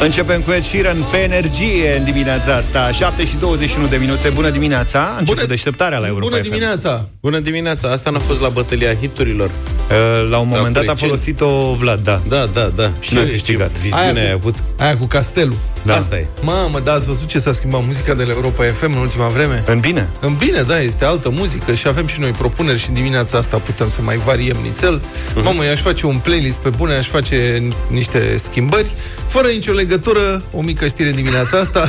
[0.00, 4.50] Începem cu Ed Sheeran pe energie în dimineața asta 7 și 21 de minute Bună
[4.50, 6.42] dimineața, a început Bună- deșteptarea la Europa Bună FM.
[6.48, 7.04] dimineața!
[7.20, 9.50] Bună dimineața, asta n-a fost la bătălia hiturilor?
[9.90, 10.98] Uh, La un moment dat a recent.
[10.98, 12.90] folosit-o Vlad, da Da, da, da.
[13.00, 13.70] Și N-a ce câștigat.
[13.70, 14.54] viziune Aia cu- ai avut?
[14.78, 15.56] Aia cu castelul.
[15.82, 15.96] Da.
[15.96, 16.26] Asta e.
[16.40, 19.62] Mamă, da, ați văzut ce s-a schimbat muzica de la Europa FM în ultima vreme?
[19.66, 22.94] În bine În bine, da, este altă muzică și avem și noi propuneri și în
[22.94, 25.00] dimineața asta putem să mai variem nițel.
[25.34, 25.44] Mhm.
[25.44, 28.90] Mamă, i-aș face un playlist pe bune, aș face niște schimbări,
[29.26, 31.88] fără nicio legătură, o mică știre dimineața asta.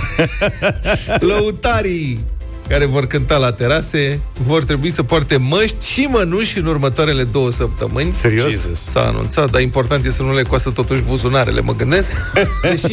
[1.29, 2.20] Lăutarii
[2.71, 7.52] care vor cânta la terase vor trebui să poarte măști și mănuși în următoarele două
[7.52, 8.12] săptămâni.
[8.12, 8.49] Serios?
[8.49, 8.84] Jesus.
[8.84, 12.12] S-a anunțat, dar important e să nu le coastă totuși buzunarele, mă gândesc.
[12.70, 12.91] Deși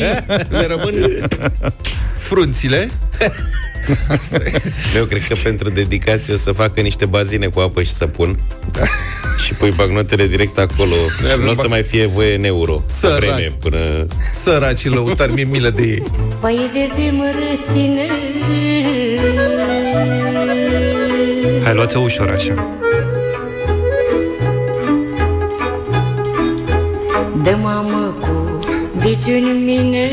[0.49, 0.95] le rămân
[2.17, 2.91] frunțile.
[4.97, 8.39] Eu cred că pentru dedicație o să facă niște bazine cu apă și săpun.
[8.73, 8.83] Da.
[9.49, 10.95] Și pui bagnotele direct acolo.
[10.95, 12.83] Și nu o să mai fie voie în euro.
[12.87, 13.19] Sărac.
[13.19, 14.07] Vreme până...
[14.33, 16.03] Săracii lăutari, mi-e milă de ei.
[16.41, 18.07] Păi verde mărăcine
[21.65, 22.77] Hai, luați-o ușor așa
[27.43, 28.08] De mamă
[29.09, 30.11] cu biciuni în mine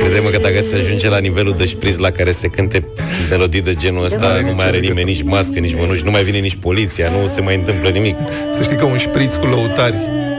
[0.00, 2.84] Crede-mă că dacă se ajunge la nivelul de șpriz la care se cânte
[3.30, 6.38] melodii de genul ăsta, nu mai are nimeni nici mască, nici mănuși, nu mai vine
[6.38, 8.16] nici poliția, nu se mai întâmplă nimic.
[8.50, 9.96] Să știi că un șpriț cu lăutari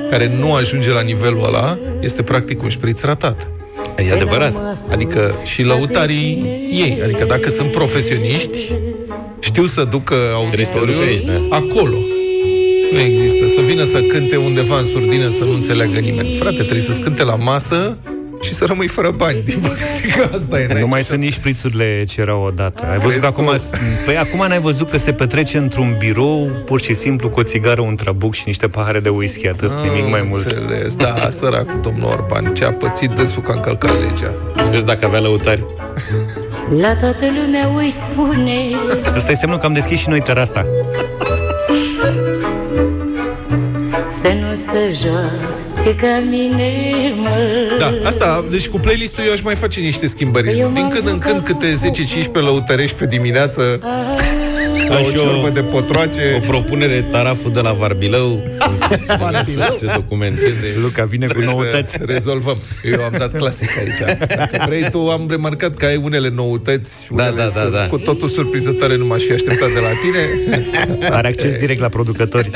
[0.10, 3.50] care nu ajunge la nivelul ăla este practic un șpriț ratat.
[4.10, 4.62] E adevărat.
[4.92, 8.76] Adică și lăutarii ei, adică dacă sunt profesioniști,
[9.40, 11.56] știu să ducă auditoriul ducă aici, da.
[11.56, 11.98] acolo.
[12.92, 13.48] Nu există.
[13.48, 16.36] Să vină să cânte undeva în surdină să nu înțeleagă nimeni.
[16.40, 17.98] Frate, trebuie să-ți cânte la masă
[18.42, 19.42] și să rămâi fără bani.
[19.46, 20.68] Din păcate, că asta e.
[20.68, 23.46] n-ai Nu mai ce sunt să- nici șprițurile ce erau odată Ai văzut Crezi acum
[23.46, 23.62] tu?
[24.06, 27.82] Păi acum n-ai văzut că se petrece într-un birou Pur și simplu cu o țigară,
[27.82, 30.96] un trabuc și niște pahare de whisky Atât, nimic mai mult Înțeles.
[30.96, 34.34] Da, săracul domnul Orban, ce a pățit dânsul că a încălcat legea.
[34.72, 35.66] Deci dacă avea lăutari,
[36.80, 38.70] La toată lumea îi spune
[39.16, 40.66] Asta e semnul că am deschis și noi terasa
[44.74, 46.72] Să nu se joace ca mine,
[47.16, 47.28] mă
[47.80, 50.60] Da, asta, deci cu playlistul eu aș mai face niște schimbări.
[50.60, 53.80] Eu Din m-am când în când jucat câte cu- 10-15 lăutărești pe dimineață
[54.90, 56.22] la Aș o eu- ciorbă de o potroace.
[56.48, 58.44] propunere, taraful de la Varbilău,
[59.44, 60.68] să se documenteze.
[60.82, 62.58] Luca vine cu Trebuie noutăți să rezolvăm.
[62.94, 64.18] Eu am dat clasic aici.
[64.36, 67.88] Dacă vrei tu, am remarcat că ai unele noutăți, Da, unele da, da, sunt da.
[67.88, 71.10] cu totul surprinzătoare, nu m-aș fi așteptat de la tine.
[71.16, 72.50] Are acces direct la producători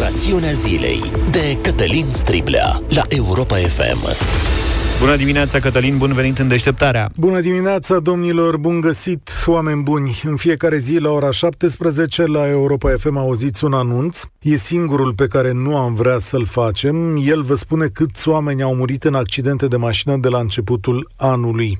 [0.00, 4.51] Rațiunea zilei de Cătălin Striblea la Europa FM.
[5.02, 10.20] Bună dimineața, Cătălin, bun venit în deșteptarea Bună dimineața, domnilor, bun găsit, oameni buni.
[10.24, 14.20] În fiecare zi, la ora 17, la Europa FM auziți un anunț.
[14.40, 17.16] E singurul pe care nu am vrea să-l facem.
[17.16, 21.78] El vă spune câți oameni au murit în accidente de mașină de la începutul anului.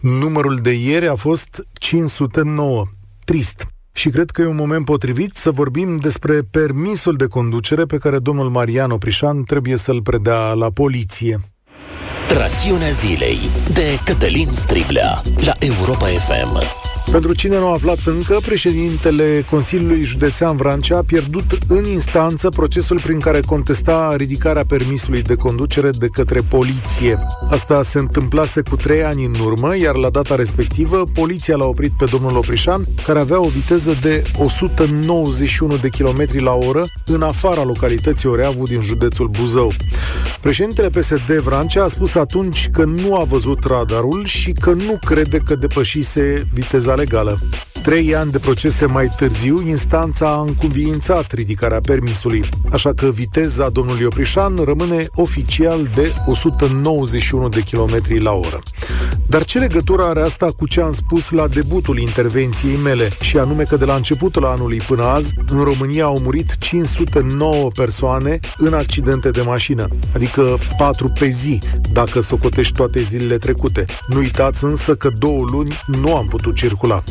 [0.00, 2.84] Numărul de ieri a fost 509.
[3.24, 3.66] Trist.
[3.92, 8.18] Și cred că e un moment potrivit să vorbim despre permisul de conducere pe care
[8.18, 11.49] domnul Marian Oprișan trebuie să-l predea la poliție.
[12.36, 13.38] Rațiunea zilei
[13.72, 16.62] de Cătălin Striblea la Europa FM.
[17.10, 23.00] Pentru cine nu a aflat încă, președintele Consiliului Județean Vrancea a pierdut în instanță procesul
[23.00, 27.18] prin care contesta ridicarea permisului de conducere de către poliție.
[27.48, 31.92] Asta se întâmplase cu trei ani în urmă, iar la data respectivă, poliția l-a oprit
[31.98, 37.62] pe domnul Oprișan, care avea o viteză de 191 de km la oră în afara
[37.62, 39.72] localității Oreavu din județul Buzău.
[40.40, 45.38] Președintele PSD Vrancea a spus atunci că nu a văzut radarul și că nu crede
[45.38, 47.38] că depășise viteza legală.
[47.82, 54.04] Trei ani de procese mai târziu, instanța a încuviințat ridicarea permisului, așa că viteza domnului
[54.04, 58.58] Oprișan rămâne oficial de 191 de km la oră.
[59.26, 63.62] Dar ce legătură are asta cu ce am spus la debutul intervenției mele, și anume
[63.62, 69.30] că de la începutul anului până azi, în România au murit 509 persoane în accidente
[69.30, 71.58] de mașină, adică 4 pe zi,
[71.92, 73.84] dacă socotești toate zilele trecute.
[74.06, 77.02] Nu uitați însă că două luni nu am putut circula.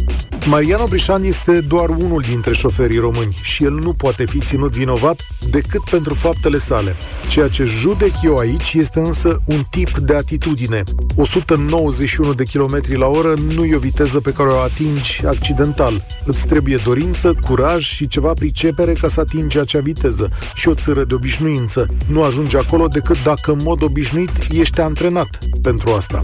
[0.46, 4.72] Mai Mariano Brișan este doar unul dintre șoferii români și el nu poate fi ținut
[4.72, 6.96] vinovat decât pentru faptele sale.
[7.28, 10.84] Ceea ce judec eu aici este însă un tip de atitudine.
[11.16, 16.06] 191 de km la oră nu e o viteză pe care o atingi accidental.
[16.26, 21.04] Îți trebuie dorință, curaj și ceva pricepere ca să atingi acea viteză și o țără
[21.04, 21.88] de obișnuință.
[22.08, 26.20] Nu ajungi acolo decât dacă în mod obișnuit ești antrenat pentru asta.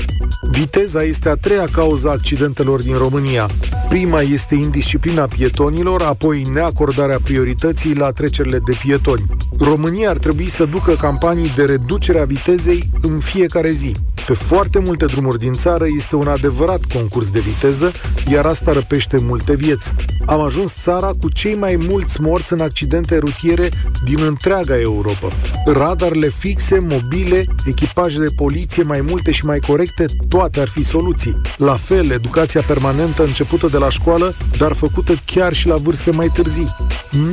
[0.52, 3.48] Viteza este a treia cauza accidentelor din România.
[3.90, 9.25] Prima este indisciplina pietonilor, apoi neacordarea priorității la trecerile de pietoni.
[9.60, 13.95] România ar trebui să ducă campanii de reducere a vitezei în fiecare zi.
[14.25, 17.92] Pe foarte multe drumuri din țară este un adevărat concurs de viteză,
[18.31, 19.94] iar asta răpește multe vieți.
[20.25, 23.69] Am ajuns țara cu cei mai mulți morți în accidente rutiere
[24.06, 25.28] din întreaga Europa.
[25.66, 31.42] Radarele fixe, mobile, echipaje de poliție mai multe și mai corecte, toate ar fi soluții.
[31.57, 34.15] La fel, educația permanentă începută de la școală,
[34.58, 36.76] dar făcută chiar și la vârste mai târzii.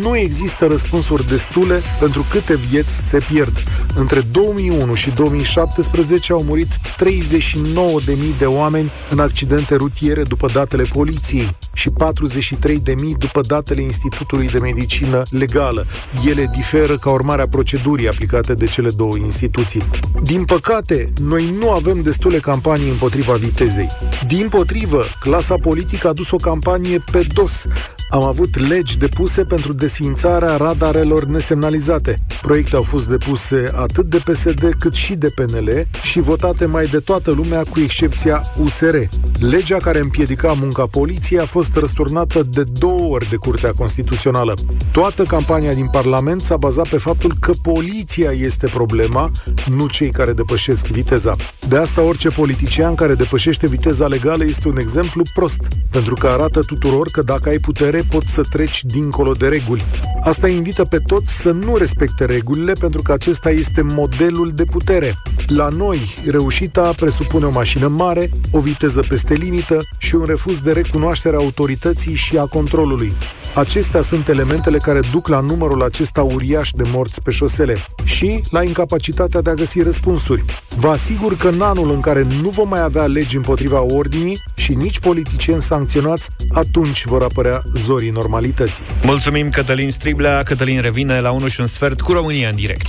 [0.01, 3.63] Nu există răspunsuri destule pentru câte vieți se pierd.
[3.95, 11.51] Între 2001 și 2017 au murit 39.000 de oameni în accidente rutiere după datele poliției
[11.73, 12.75] și 43.000
[13.19, 15.87] după datele Institutului de Medicină Legală.
[16.27, 19.83] Ele diferă ca urmare a procedurii aplicate de cele două instituții.
[20.23, 23.89] Din păcate, noi nu avem destule campanii împotriva vitezei.
[24.27, 26.72] Din potrivă, clasa politică a dus o campanie
[27.13, 27.65] pe dos.
[28.13, 32.19] Am avut legi depuse pentru desfințarea radarelor nesemnalizate.
[32.43, 36.99] Proiecte au fost depuse atât de PSD cât și de PNL și votate mai de
[36.99, 38.97] toată lumea cu excepția USR.
[39.39, 44.55] Legea care împiedica munca poliției a fost răsturnată de două ori de Curtea Constituțională.
[44.91, 49.31] Toată campania din Parlament s-a bazat pe faptul că poliția este problema,
[49.77, 51.37] nu cei care depășesc viteza.
[51.69, 56.62] De asta orice politician care depășește viteza legală este un exemplu prost, pentru că arată
[56.63, 59.85] tuturor că dacă ai putere poți să treci dincolo de reguli.
[60.23, 65.15] Asta invită pe toți să nu respecte regulile pentru că acesta este modelul de putere.
[65.47, 70.73] La noi, reușita presupune o mașină mare, o viteză peste limită și un refuz de
[70.73, 73.13] recunoaștere a autorității și a controlului.
[73.55, 78.63] Acestea sunt elementele care duc la numărul acesta uriaș de morți pe șosele și la
[78.63, 80.45] incapacitatea de a găsi răspunsuri.
[80.77, 84.75] Vă asigur că în anul în care nu vom mai avea legi împotriva ordinii și
[84.75, 88.85] nici politicieni sancționați, atunci vor apărea zorii normalității.
[89.03, 90.43] Mulțumim, Cătălin Striblea.
[90.43, 92.87] Cătălin revine la 1 și un sfert cu România în direct.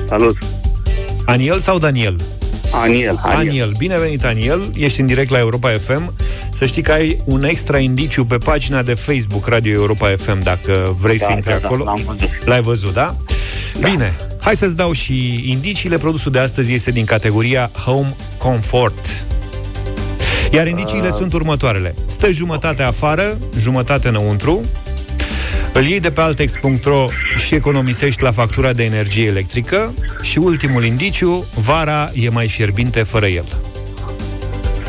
[0.09, 0.37] Salut!
[1.25, 2.15] Aniel sau Daniel?
[2.71, 3.47] Aniel, Aniel.
[3.49, 6.13] Aniel, bine venit Aniel, ești în direct la Europa FM.
[6.53, 10.95] Să știi că ai un extra indiciu pe pagina de Facebook Radio Europa FM, dacă
[10.99, 11.83] vrei Da, să intri da, da, acolo.
[11.83, 12.29] l-am văzut.
[12.45, 13.15] L-ai văzut, da?
[13.79, 15.97] Bine, hai să-ți dau și indiciile.
[15.97, 19.25] Produsul de astăzi este din categoria Home Comfort.
[20.51, 21.95] Iar indiciile sunt următoarele.
[22.05, 24.61] Stă jumătate afară, jumătate înăuntru,
[25.73, 27.05] îl iei de pe altex.ro
[27.45, 33.27] și economisești la factura de energie electrică și ultimul indiciu, vara e mai fierbinte fără
[33.27, 33.45] el.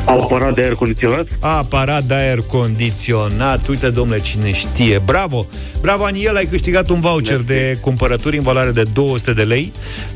[0.09, 1.27] Aparat de aer condiționat?
[1.41, 3.67] Aparat de aer condiționat.
[3.67, 4.99] Uite, domnule, cine știe.
[5.05, 5.47] Bravo!
[5.81, 9.73] Bravo, Aniel, ai câștigat un voucher de cumpărături în valoare de 200 de lei,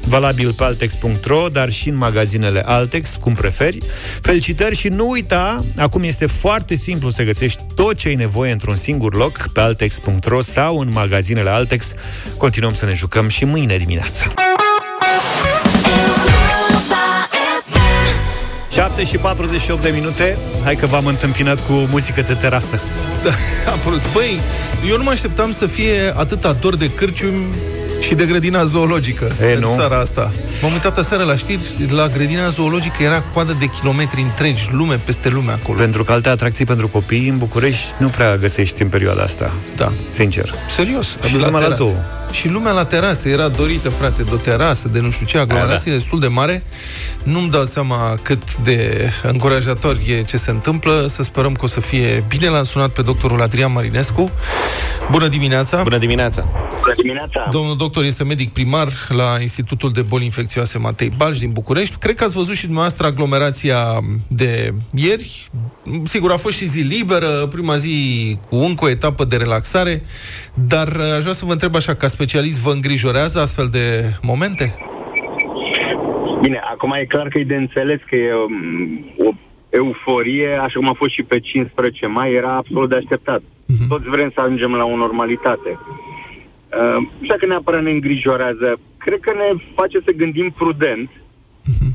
[0.07, 3.79] valabil pe altex.ro, dar și în magazinele Altex, cum preferi.
[4.21, 8.77] Felicitări și nu uita, acum este foarte simplu să găsești tot ce ai nevoie într-un
[8.77, 11.95] singur loc pe altex.ro sau în magazinele Altex.
[12.37, 14.33] Continuăm să ne jucăm și mâine dimineață.
[18.73, 22.81] 7 și 48 de minute Hai că v-am întâmpinat cu muzică de terasă
[23.23, 23.31] Da,
[23.75, 24.01] absolut.
[24.13, 24.41] Băi,
[24.89, 27.47] eu nu mă așteptam să fie atâta dor de cârciumi
[28.01, 29.73] și de grădina zoologică E, în nu?
[29.77, 30.33] țara asta.
[30.63, 35.29] M-am uitat aseară la știri, la grădina zoologică era coadă de kilometri întregi, lume peste
[35.29, 35.79] lume acolo.
[35.79, 39.93] Pentru că alte atracții pentru copii în București nu prea găsești în perioada asta Da.
[40.11, 41.07] Sincer Serios.
[41.29, 41.83] Și la numai la terasă.
[41.83, 41.95] zoo
[42.33, 45.91] și lumea la terasă era dorită, frate, de o terasă, de nu știu ce, aglomerație
[45.91, 45.97] da.
[45.97, 46.63] destul de mare.
[47.23, 51.07] Nu-mi dau seama cât de încurajator e ce se întâmplă.
[51.09, 52.49] Să sperăm că o să fie bine.
[52.49, 54.31] L-am sunat pe doctorul Adrian Marinescu.
[55.11, 55.83] Bună dimineața!
[55.83, 56.45] Bună dimineața!
[56.81, 57.49] Bună dimineața!
[57.51, 61.97] Domnul doctor este medic primar la Institutul de Boli Infecțioase Matei Balș din București.
[61.97, 65.51] Cred că ați văzut și dumneavoastră aglomerația de ieri.
[66.05, 70.03] Sigur, a fost și zi liberă, prima zi cu încă o etapă de relaxare,
[70.55, 73.85] dar aș vrea să vă întreb așa, ca specialist, vă îngrijorează astfel de
[74.23, 74.75] momente?
[76.41, 79.31] Bine, acum e clar că e de înțeles că e um, o
[79.71, 83.41] euforie, așa cum a fost și pe 15 mai, era absolut de așteptat.
[83.41, 83.89] Uh-huh.
[83.89, 85.71] Toți vrem să ajungem la o normalitate.
[85.71, 88.69] Uh, așa că neapărat ne îngrijorează.
[88.99, 91.11] Cred că ne face să gândim prudent.
[91.11, 91.93] Uh-huh.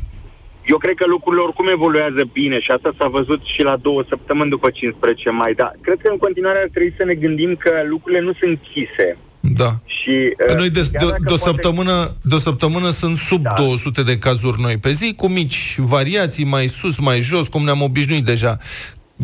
[0.65, 4.50] Eu cred că lucrurile oricum evoluează bine și asta s-a văzut și la două săptămâni
[4.50, 8.22] după 15 mai, dar cred că în continuare ar trebui să ne gândim că lucrurile
[8.22, 9.17] nu sunt închise.
[9.56, 9.70] Da.
[9.86, 12.89] Și, Pe uh, noi de, chiar de, dacă de, o poate- săptămână, de o săptămână
[12.89, 13.54] sunt sub Da.
[13.58, 17.82] 200 de cazuri noi pe zi, cu mici variații, mai sus, mai jos, cum ne-am
[17.82, 18.58] obișnuit deja.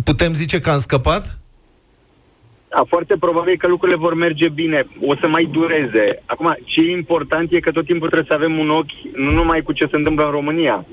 [0.03, 1.37] Putem zice că am scăpat?
[2.69, 6.21] Da, foarte probabil că lucrurile vor merge bine, o să mai dureze.
[6.25, 9.61] Acum, ce e important e că tot timpul trebuie să avem un ochi nu numai
[9.61, 10.85] cu ce se întâmplă în România,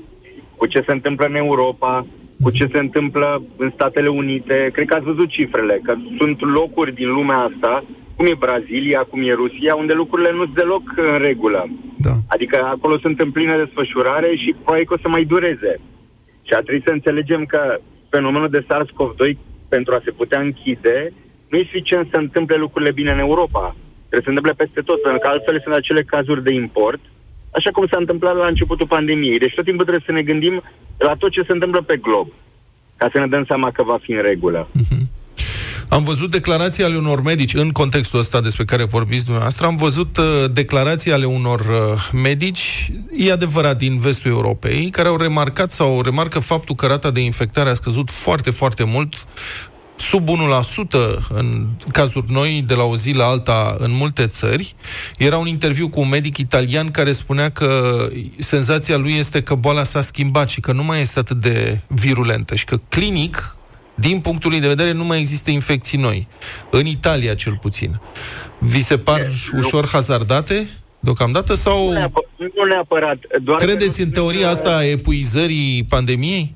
[0.55, 2.05] cu ce se întâmplă în Europa,
[2.41, 4.69] cu ce se întâmplă în Statele Unite.
[4.73, 7.83] Cred că ați văzut cifrele, că sunt locuri din lumea asta,
[8.21, 11.61] cum e Brazilia, cum e Rusia, unde lucrurile nu sunt deloc în regulă.
[11.97, 12.13] Da.
[12.27, 15.73] Adică acolo sunt în plină desfășurare și probabil că o să mai dureze.
[16.47, 19.37] Și ar trebui să înțelegem că fenomenul de SARS-CoV-2,
[19.69, 21.13] pentru a se putea închide,
[21.49, 23.75] nu e suficient să întâmple lucrurile bine în Europa.
[24.09, 27.01] Trebuie să se întâmple peste tot, pentru că altfel sunt acele cazuri de import,
[27.57, 29.43] așa cum s-a întâmplat la începutul pandemiei.
[29.43, 30.61] Deci tot timpul trebuie să ne gândim
[30.97, 32.27] la tot ce se întâmplă pe glob,
[32.97, 34.67] ca să ne dăm seama că va fi în regulă.
[35.91, 40.17] Am văzut declarații ale unor medici, în contextul ăsta despre care vorbiți dumneavoastră, am văzut
[40.17, 46.01] uh, declarații ale unor uh, medici, e adevărat, din vestul Europei, care au remarcat sau
[46.01, 49.13] remarcă faptul că rata de infectare a scăzut foarte, foarte mult,
[49.95, 50.31] sub 1%
[51.29, 54.75] în cazuri noi, de la o zi la alta, în multe țări.
[55.17, 57.97] Era un interviu cu un medic italian care spunea că
[58.37, 62.55] senzația lui este că boala s-a schimbat și că nu mai este atât de virulentă
[62.55, 63.55] și că clinic,
[63.95, 66.27] din punctul lui de vedere, nu mai există infecții noi.
[66.69, 67.99] În Italia, cel puțin.
[68.57, 69.21] Vi se par
[69.57, 70.69] ușor hazardate
[70.99, 73.17] deocamdată sau Nu, neapă- nu neapărat.
[73.41, 76.55] Doar că credeți nu în sunt, teoria uh, asta a epuizării pandemiei?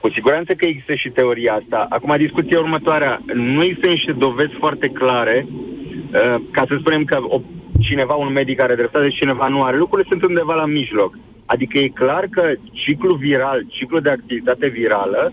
[0.00, 1.86] Cu siguranță că există și teoria asta.
[1.88, 3.20] Acum, discuția următoarea.
[3.34, 7.40] Nu există niște dovezi foarte clare uh, ca să spunem că o,
[7.80, 9.76] cineva, un medic are dreptate și cineva nu are.
[9.76, 11.18] Lucrurile sunt undeva la mijloc.
[11.46, 15.32] Adică e clar că ciclul viral, ciclul de activitate virală,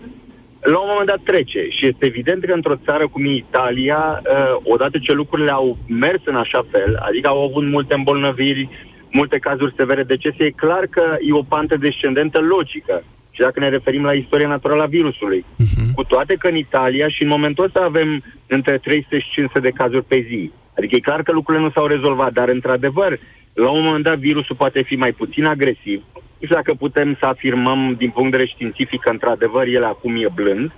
[0.60, 4.56] la un moment dat trece și este evident că într-o țară cum e Italia, uh,
[4.64, 8.68] odată ce lucrurile au mers în așa fel, adică au avut multe îmbolnăviri,
[9.12, 13.02] multe cazuri severe de decese, e clar că e o pantă descendentă logică.
[13.36, 15.44] Și dacă ne referim la istoria naturală a virusului.
[15.44, 15.94] Uh-huh.
[15.94, 19.70] Cu toate că în Italia și în momentul ăsta avem între 300 și 500 de
[19.70, 20.50] cazuri pe zi.
[20.76, 23.18] Adică e clar că lucrurile nu s-au rezolvat, dar într-adevăr,
[23.52, 26.02] la un moment dat virusul poate fi mai puțin agresiv.
[26.14, 30.16] Nu știu dacă putem să afirmăm din punct de vedere științific că într-adevăr el acum
[30.16, 30.72] e blând,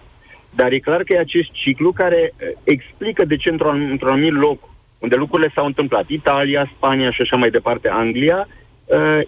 [0.55, 4.33] dar e clar că e acest ciclu care eh, explică de ce într-un, într-un anumit
[4.33, 8.49] loc unde lucrurile s-au întâmplat, Italia, Spania și așa mai departe, Anglia,
[8.85, 9.21] uh,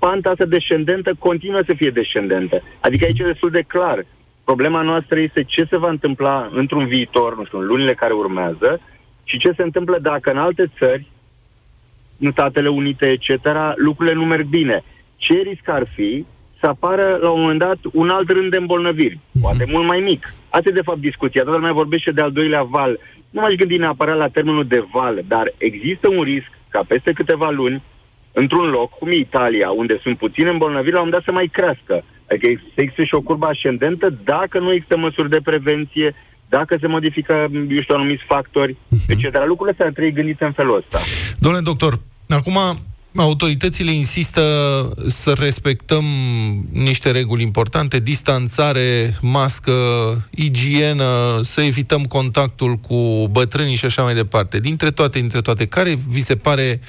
[0.00, 2.62] panta asta descendentă continuă să fie descendentă.
[2.80, 4.04] Adică aici e destul de clar.
[4.44, 8.80] Problema noastră este ce se va întâmpla într-un viitor, nu știu, în lunile care urmează
[9.24, 11.06] și ce se întâmplă dacă în alte țări,
[12.18, 14.82] în Statele Unite, etc., lucrurile nu merg bine.
[15.16, 16.24] Ce risc ar fi
[16.60, 20.34] să apară la un moment dat un alt rând de îmbolnăviri, poate mult mai mic.
[20.48, 21.42] Asta e de fapt discuția.
[21.42, 22.98] Toată lumea vorbește de al doilea val.
[23.30, 27.50] Nu m-aș gândi neapărat la termenul de val, dar există un risc ca peste câteva
[27.50, 27.82] luni,
[28.32, 31.48] într-un loc, cum e Italia, unde sunt puține îmbolnăviri, la un moment dat să mai
[31.52, 32.04] crească.
[32.30, 36.14] Adică există și o curbă ascendentă dacă nu există măsuri de prevenție,
[36.48, 38.76] dacă se modifică, eu știu, anumiți factori,
[39.08, 39.24] etc.
[39.46, 40.98] Lucrurile astea ar trebui gândite în felul ăsta.
[41.38, 42.58] Domnule doctor, acum
[43.16, 44.42] autoritățile insistă
[45.06, 46.04] să respectăm
[46.72, 49.72] niște reguli importante, distanțare, mască,
[50.30, 54.60] igienă, să evităm contactul cu bătrânii și așa mai departe.
[54.60, 56.80] Dintre toate, dintre toate, care vi se pare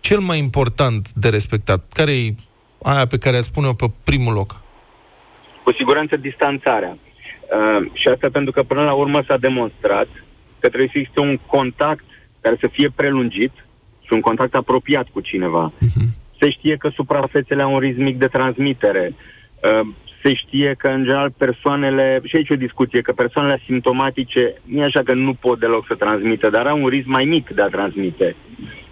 [0.00, 1.84] cel mai important de respectat?
[1.92, 2.34] Care e
[2.82, 4.60] aia pe care a spune-o pe primul loc?
[5.64, 6.96] Cu siguranță distanțarea.
[6.96, 10.08] Uh, și asta pentru că până la urmă s-a demonstrat
[10.58, 12.04] că trebuie să existe un contact
[12.40, 13.62] care să fie prelungit și
[14.12, 15.72] un contact apropiat cu cineva.
[15.72, 16.06] Uh-huh.
[16.40, 19.14] Se știe că suprafețele au un risc mic de transmitere.
[19.14, 19.88] Uh,
[20.22, 24.84] se știe că, în general, persoanele, și aici o discuție, că persoanele asimptomatice, nu e
[24.84, 27.66] așa că nu pot deloc să transmită, dar au un risc mai mic de a
[27.66, 28.36] transmite.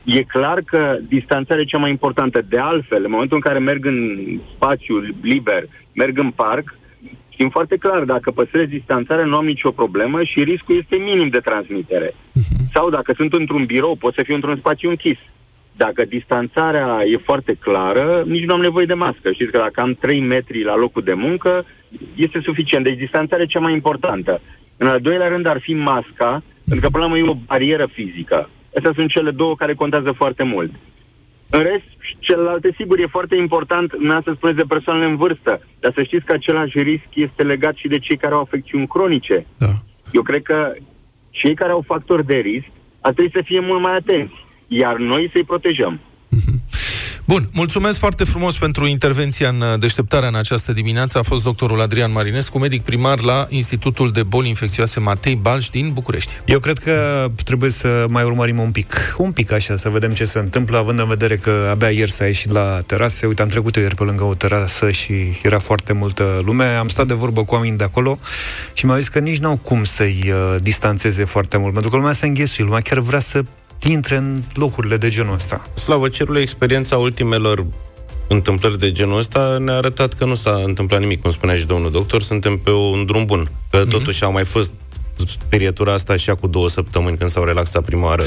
[0.05, 2.43] E clar că distanțarea e cea mai importantă.
[2.49, 4.19] De altfel, în momentul în care merg în
[4.55, 6.79] spațiu liber, merg în parc,
[7.41, 11.39] știm foarte clar, dacă păstrez distanțarea, nu am nicio problemă și riscul este minim de
[11.39, 12.09] transmitere.
[12.09, 12.73] Uh-huh.
[12.73, 15.19] Sau dacă sunt într-un birou, pot să fiu într-un spațiu închis.
[15.77, 19.33] Dacă distanțarea e foarte clară, nici nu am nevoie de mască.
[19.33, 21.65] Știți că dacă am 3 metri la locul de muncă,
[22.15, 22.85] este suficient.
[22.85, 24.41] Deci distanțarea e cea mai importantă.
[24.77, 27.87] În al doilea rând ar fi masca, pentru că până la urmă e o barieră
[27.93, 28.51] fizică.
[28.77, 30.71] Astea sunt cele două care contează foarte mult.
[31.51, 31.85] În rest,
[32.19, 36.25] celelalte, sigur, e foarte important, nu să spuneți de persoanele în vârstă, dar să știți
[36.25, 39.47] că același risc este legat și de cei care au afecțiuni cronice.
[39.59, 39.67] Da.
[40.13, 40.73] Eu cred că
[41.31, 42.67] cei care au factori de risc
[43.01, 44.35] ar trebui să fie mult mai atenți,
[44.69, 46.01] iar noi să-i protejăm.
[47.31, 51.19] Bun, mulțumesc foarte frumos pentru intervenția în uh, deșteptarea în această dimineață.
[51.19, 55.91] A fost doctorul Adrian Marinescu, medic primar la Institutul de Boli Infecțioase Matei Balș din
[55.93, 56.33] București.
[56.45, 60.25] Eu cred că trebuie să mai urmărim un pic, un pic așa, să vedem ce
[60.25, 63.27] se întâmplă, având în vedere că abia ieri s-a ieșit la terase.
[63.27, 66.65] Uite, am trecut eu ieri pe lângă o terasă și era foarte multă lume.
[66.65, 68.19] Am stat de vorbă cu oameni de acolo
[68.73, 72.13] și mi-au zis că nici n-au cum să-i uh, distanțeze foarte mult, pentru că lumea
[72.13, 73.43] se înghesuie, lumea chiar vrea să
[73.89, 75.67] intre în locurile de genul ăsta.
[75.75, 77.67] Slavă cerului, experiența ultimelor
[78.29, 81.91] întâmplări de genul ăsta ne-a arătat că nu s-a întâmplat nimic, cum spunea și domnul
[81.91, 83.51] doctor, suntem pe un drum bun.
[83.71, 83.91] Că mm-hmm.
[83.91, 84.73] totuși au mai fost
[85.49, 88.23] periotura asta și cu două săptămâni când s-au relaxat prima oară?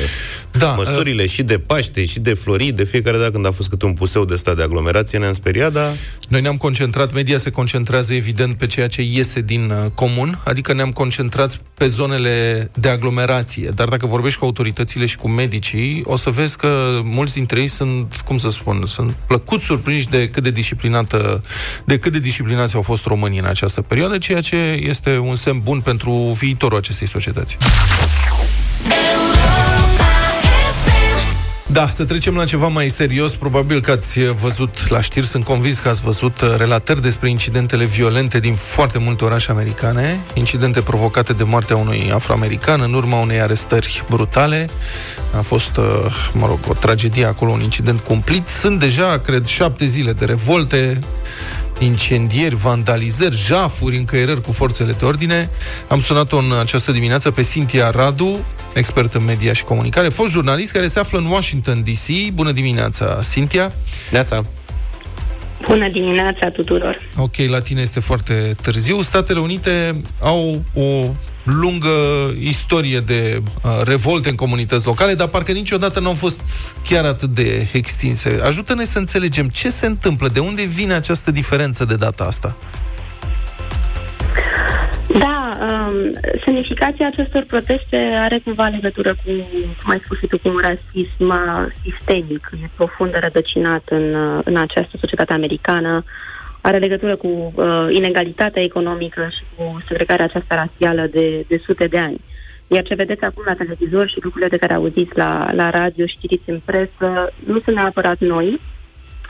[0.51, 1.29] Da, măsurile uh...
[1.29, 4.25] și de Paște și de Flori, de fiecare dată când a fost câte un puseu
[4.25, 5.91] de stat de aglomerație, ne-am speriat, dar...
[6.29, 10.73] Noi ne-am concentrat, media se concentrează evident pe ceea ce iese din uh, comun, adică
[10.73, 16.15] ne-am concentrat pe zonele de aglomerație, dar dacă vorbești cu autoritățile și cu medicii, o
[16.15, 20.43] să vezi că mulți dintre ei sunt, cum să spun, sunt plăcut surprinși de cât
[20.43, 21.41] de disciplinată,
[21.85, 25.59] de cât de disciplinați au fost românii în această perioadă, ceea ce este un semn
[25.63, 27.57] bun pentru viitorul acestei societăți.
[31.73, 33.31] Da, să trecem la ceva mai serios.
[33.31, 37.85] Probabil că ați văzut la știri, sunt convins că ați văzut uh, relatări despre incidentele
[37.85, 43.41] violente din foarte multe orașe americane, incidente provocate de moartea unui afroamerican în urma unei
[43.41, 44.69] arestări brutale.
[45.37, 45.85] A fost, uh,
[46.33, 48.47] mă rog, o tragedie acolo, un incident cumplit.
[48.47, 50.99] Sunt deja, cred, șapte zile de revolte,
[51.79, 55.49] incendieri, vandalizări, jafuri, încăierări cu forțele de ordine.
[55.87, 58.39] Am sunat-o în această dimineață pe Cintia Radu,
[58.73, 62.33] expert în media și comunicare, fost jurnalist care se află în Washington DC.
[62.33, 63.73] Bună dimineața, Cintia!
[64.11, 64.45] Neața!
[65.67, 67.09] Bună dimineața tuturor!
[67.17, 69.01] Ok, la tine este foarte târziu.
[69.01, 71.09] Statele Unite au o
[71.43, 76.41] lungă istorie de uh, revolte în comunități locale, dar parcă niciodată nu au fost
[76.87, 78.39] chiar atât de extinse.
[78.43, 82.55] Ajută-ne să înțelegem ce se întâmplă, de unde vine această diferență de data asta.
[85.19, 89.31] Da, um, semnificația acestor proteste are cumva legătură cu,
[89.81, 94.57] cum ai spus tu, cu un rasism uh, sistemic, e profund rădăcinat în, uh, în
[94.57, 96.03] această societate americană,
[96.65, 101.97] are legătură cu uh, inegalitatea economică și cu segregarea aceasta rasială de, de sute de
[101.97, 102.19] ani.
[102.67, 106.17] Iar ce vedeți acum la televizor și lucrurile de care auziți la, la radio și
[106.19, 108.59] citiți în presă, nu sunt neapărat noi,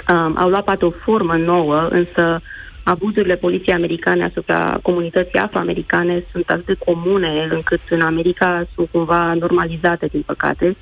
[0.10, 2.42] um, au luat poate o formă nouă, însă
[2.84, 9.34] abuzurile poliției americane asupra comunității afroamericane sunt atât de comune încât în America sunt cumva
[9.34, 10.76] normalizate, din păcate, uh,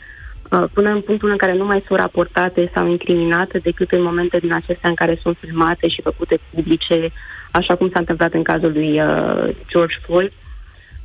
[0.74, 4.54] până în punctul în care nu mai sunt raportate sau incriminate decât în momente din
[4.54, 7.12] acestea în care sunt filmate și făcute publice,
[7.52, 10.32] așa cum s-a întâmplat în cazul lui uh, George Floyd.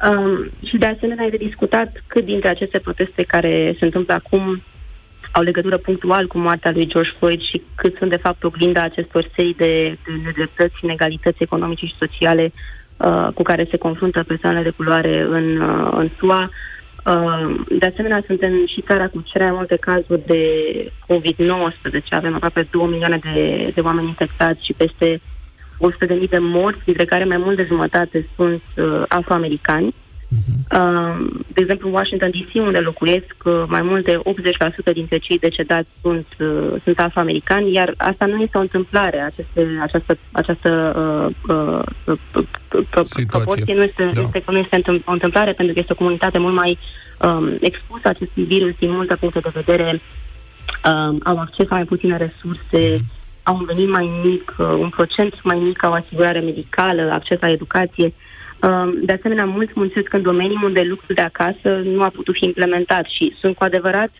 [0.08, 4.62] Um, și de asemenea e de discutat cât dintre aceste proteste care se întâmplă acum
[5.32, 9.28] au legătură punctual cu moartea lui George Floyd și cât sunt de fapt oglinda acestor
[9.34, 12.52] serii de, de nedreptăți, inegalități economice și sociale
[12.96, 16.42] uh, cu care se confruntă persoanele de culoare în, uh, în SUA.
[16.42, 16.48] Uh,
[17.68, 20.42] de asemenea, suntem și țara cu cele mai multe cazuri de
[21.08, 22.08] COVID-19.
[22.10, 25.20] Avem aproape 2 milioane de, de oameni infectați și peste
[26.20, 29.94] 100.000 de morți, dintre care mai mult de jumătate sunt uh, afroamericani.
[30.72, 35.38] Uh, de exemplu, în Washington DC, unde locuiesc, uh, mai mult de 80% dintre cei
[35.38, 39.20] decedați sunt, uh, sunt afroamericani, iar asta nu este o întâmplare.
[39.20, 40.70] Aceste, această această
[41.48, 41.54] uh,
[42.06, 44.20] uh, proporție nu este, da.
[44.20, 46.78] este, nu este o întâmplare, pentru că este o comunitate mult mai
[47.20, 50.00] um, expusă acestui virus din multe puncte de vedere.
[50.84, 53.14] Um, au acces la mai puține resurse, mm
[53.48, 57.50] au un venit mai mic, uh, un procent mai mic au asigurare medicală, acces la
[57.50, 58.04] educație.
[58.04, 58.12] Um,
[59.02, 63.04] de asemenea, mulți muncesc în domenii unde lucrul de acasă nu a putut fi implementat
[63.04, 64.10] și sunt cu adevărat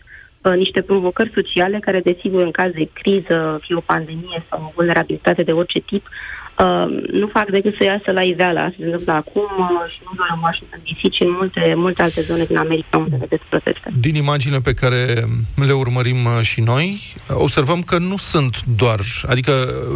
[0.41, 4.71] uh, niște provocări sociale care, desigur, în caz de criză, fie o pandemie sau o
[4.75, 6.09] vulnerabilitate de orice tip,
[6.59, 8.59] uh, nu fac decât să iasă la iveală.
[8.59, 12.01] Asta se întâmplă acum uh, și nu doar în Washington DC, ci în multe, multe
[12.01, 13.91] alte zone din America unde vedeți proteste.
[13.99, 15.23] Din imagine pe care
[15.55, 19.51] le urmărim uh, și noi, observăm că nu sunt doar, adică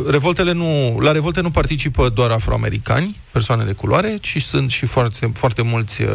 [0.10, 5.32] revoltele nu, la revolte nu participă doar afroamericani, persoane de culoare, ci sunt și foarte,
[5.34, 6.10] foarte mulți uh,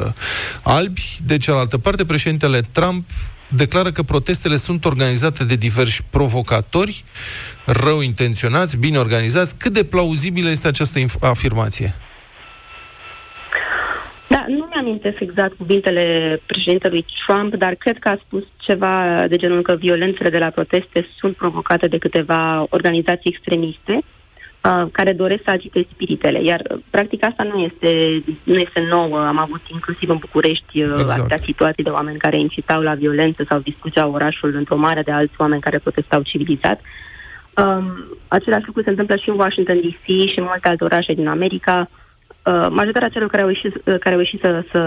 [0.63, 1.19] albi.
[1.27, 3.05] De cealaltă parte, președintele Trump
[3.49, 7.05] declară că protestele sunt organizate de diversi provocatori,
[7.67, 9.59] rău intenționați, bine organizați.
[9.59, 11.95] Cât de plauzibilă este această inf- afirmație?
[14.29, 19.63] Da, nu mi-amintesc exact cuvintele președintelui Trump, dar cred că a spus ceva de genul
[19.63, 23.93] că violențele de la proteste sunt provocate de câteva organizații extremiste
[24.67, 26.43] uh, care doresc să agite spiritele.
[26.43, 29.19] Iar, uh, practic, asta nu este, nu este nouă.
[29.19, 31.19] Am avut inclusiv în București uh, Exact.
[31.19, 35.35] atâtea situații de oameni care incitau la violență sau distrugeau orașul într-o mare de alți
[35.37, 36.81] oameni care protestau civilizat.
[37.57, 41.29] Um, același lucru se întâmplă și în Washington DC și în multe alte orașe din
[41.29, 41.89] America.
[42.45, 44.81] Uh, majoritatea celor care au ieșit, uh, care au ieșit să, să,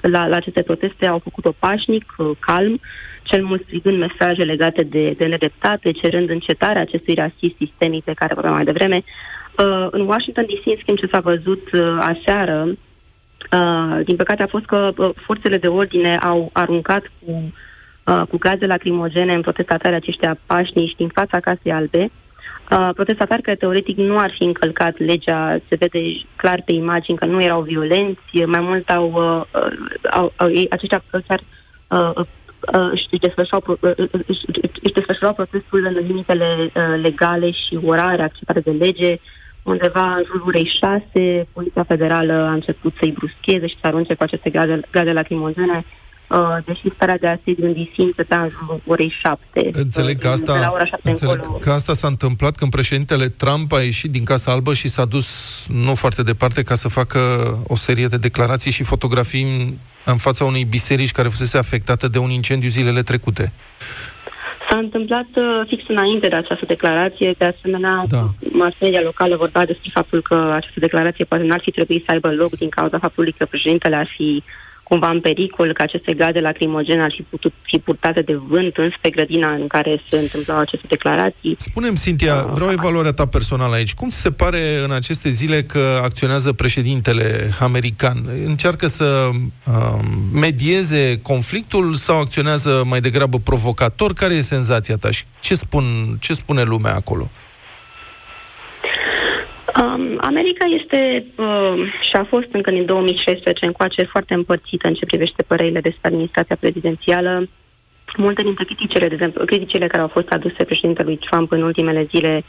[0.00, 2.80] la, la aceste proteste au făcut-o pașnic, uh, calm,
[3.22, 8.34] cel mult strigând mesaje legate de, de nedreptate, cerând încetarea acestui rasism sistemic pe care
[8.34, 9.02] vorbeam mai devreme.
[9.58, 12.66] Uh, în Washington DC, în schimb, ce s-a văzut uh, aseară,
[13.52, 17.52] uh, din păcate a fost că uh, forțele de ordine au aruncat cu,
[18.10, 22.10] uh, cu gaze lacrimogene în protestatarii aceștia pașnici din fața Casei Albe,
[22.70, 25.98] Uh, protestatari care teoretic nu ar fi încălcat legea, se vede
[26.36, 30.66] clar pe imagini că nu erau violenți, mai mult au, uh, uh, au, au ei,
[30.70, 31.40] aceștia chiar
[31.88, 34.40] uh, uh, își desfășurau, pro- uh, uh, își,
[34.82, 39.16] își desfășurau protestul în limitele uh, legale și orare acceptate de lege.
[39.62, 40.72] Undeva în jurul orei
[41.12, 45.76] 6, Poliția Federală a început să-i bruscheze și să arunce cu aceste gaze, gaze lacrimogene,
[45.76, 45.99] uh,
[46.64, 49.70] deși starea de asediu în DC începea în jurul orei 7.
[49.72, 51.58] Înțeleg că Uh, asta, de la ora 7 înțeleg încolo.
[51.58, 55.28] că asta s-a întâmplat când președintele Trump a ieșit din Casa Albă și s-a dus
[55.84, 57.18] nu foarte departe ca să facă
[57.66, 59.72] o serie de declarații și fotografii în,
[60.04, 63.52] în fața unei biserici care fusese afectată de un incendiu zilele trecute.
[64.68, 67.34] S-a întâmplat uh, fix înainte de această declarație.
[67.38, 68.22] De asemenea, Da.
[68.52, 72.30] mass media locală vorbea despre faptul că această declarație poate n-ar fi trebuit să aibă
[72.32, 74.42] loc din cauza faptului că președintele ar fi
[74.90, 79.10] cumva în pericol, că aceste gaze lacrimogene ar fi putut fi purtate de vânt înspre
[79.10, 81.54] grădina în care se întâmplau aceste declarații.
[81.58, 83.94] Spune-mi, Cintia, vreau evaluarea ta personală aici.
[83.94, 88.16] Cum se pare în aceste zile că acționează președintele american?
[88.46, 89.40] Încearcă să um,
[90.40, 94.12] medieze conflictul sau acționează mai degrabă provocator?
[94.12, 95.84] Care e senzația ta și ce, spun,
[96.20, 97.30] ce spune lumea acolo?
[99.76, 105.04] Um, America este uh, și a fost încă din 2016 încoace foarte împărțită în ce
[105.04, 107.48] privește părerile despre administrația prezidențială.
[108.16, 112.42] Multe dintre criticile, de exemplu, criticile care au fost aduse președintelui Trump în ultimele zile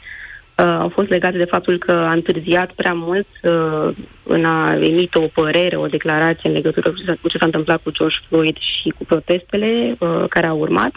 [0.58, 5.18] uh, au fost legate de faptul că a întârziat prea mult uh, în a emite
[5.18, 8.18] o părere, o declarație în legătură cu ce s-a, cu ce s-a întâmplat cu George
[8.28, 10.92] Floyd și cu protestele uh, care au urmat.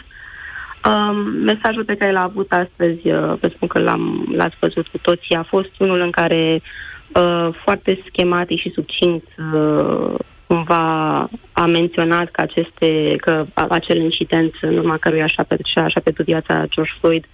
[0.86, 5.34] Um, mesajul pe care l-a avut astăzi, uh, presupun că l-am, l-ați văzut cu toții,
[5.34, 6.60] a fost unul în care
[7.14, 9.22] uh, foarte schematic și succint
[9.54, 10.14] uh,
[10.46, 11.18] cumva
[11.52, 16.00] a menționat că aceste, că a- acel incident în urma căruia și-a, pe- și-a, și-a
[16.00, 17.24] pierdut viața George Floyd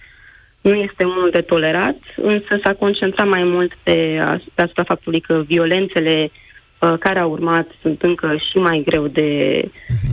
[0.61, 5.19] nu este unul de tolerat, însă s-a concentrat mai mult pe, as- pe asupra faptului
[5.19, 6.42] că violențele uh,
[6.99, 9.61] care au urmat sunt încă și mai greu de,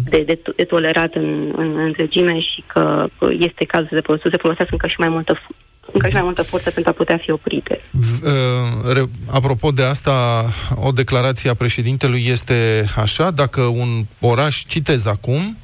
[0.04, 4.28] de, de, de tolerat în, în întregime și că uh, este cazul să se, folosească,
[4.28, 5.54] să se folosească încă și mai multă fu-
[5.92, 7.80] încă și mai multă forță pentru a putea fi oprite.
[7.90, 13.88] V- uh, re- Apropo de asta, o declarație a președintelui este așa, dacă un
[14.20, 15.56] oraș, citez acum,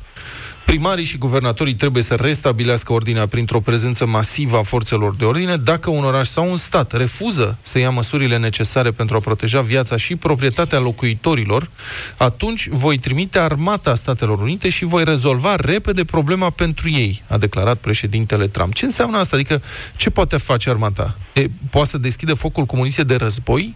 [0.67, 5.91] primarii și guvernatorii trebuie să restabilească ordinea printr-o prezență masivă a forțelor de ordine, dacă
[5.91, 10.17] un oraș sau un stat refuză să ia măsurile necesare pentru a proteja viața și
[10.17, 11.71] proprietatea locuitorilor,
[12.17, 17.77] atunci voi trimite armata Statelor Unite și voi rezolva repede problema pentru ei, a declarat
[17.77, 18.75] președintele Trump.
[18.75, 19.37] Ce înseamnă asta?
[19.37, 19.63] Adică,
[19.97, 21.17] ce poate face armata?
[21.33, 23.75] E, poate să deschidă focul cu muniție de război?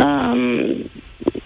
[0.00, 0.90] Um,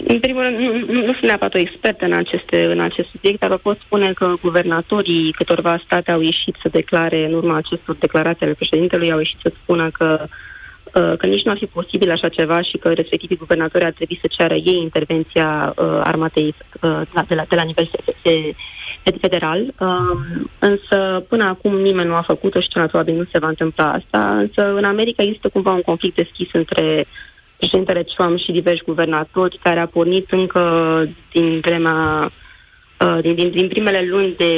[0.08, 3.40] în primul rând, nu, nu, nu sunt neapărat o expertă în, aceste, în acest subiect,
[3.40, 7.96] dar vă pot spune că guvernatorii câtorva state au ieșit să declare, în urma acestor
[7.98, 10.26] declarații ale președintelui, au ieșit să spună că
[10.94, 14.18] uh, că nici nu ar fi posibil așa ceva și că respectivii guvernatori ar trebui
[14.20, 18.54] să ceară ei intervenția uh, armatei uh, la- de, la, de la nivel fe- fe-
[19.02, 19.60] fe- federal.
[19.80, 23.48] Uh, însă până acum nimeni nu a făcut-o și cel mai probabil nu se va
[23.48, 24.36] întâmpla asta.
[24.36, 27.06] Însă în America există cumva un conflict deschis între
[27.58, 30.62] președintele Trump și diversi guvernatori care a pornit încă
[31.32, 32.30] din vremea
[33.00, 34.52] uh, din, din, din primele luni de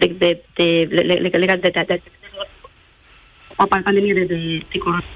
[0.00, 2.48] de, de, de, le- le- legate de, de, de, de
[3.56, 5.08] o pandemie de psicologie.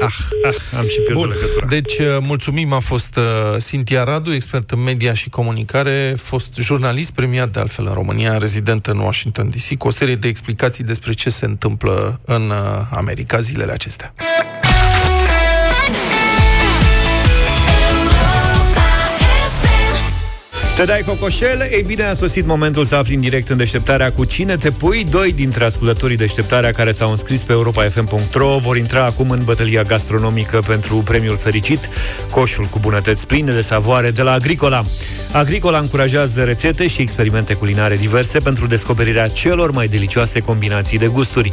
[0.00, 1.28] Ah, ah, am și pierdut Bun.
[1.28, 1.66] legătura.
[1.66, 7.12] Deci, uh, mulțumim, a fost uh, Cintia Radu, expert în media și comunicare, fost jurnalist
[7.12, 11.12] premiat de altfel în România, rezident în Washington DC, cu o serie de explicații despre
[11.12, 12.56] ce se întâmplă în uh,
[12.90, 14.12] America zilele acestea.
[20.78, 21.68] Te dai cocoșel?
[21.70, 25.04] Ei bine, a sosit momentul să afli în direct în deșteptarea cu cine te pui.
[25.10, 30.58] Doi dintre ascultătorii deșteptarea care s-au înscris pe europa.fm.ro vor intra acum în bătălia gastronomică
[30.66, 31.88] pentru premiul fericit,
[32.30, 34.84] coșul cu bunătăți pline de savoare de la Agricola.
[35.32, 41.52] Agricola încurajează rețete și experimente culinare diverse pentru descoperirea celor mai delicioase combinații de gusturi.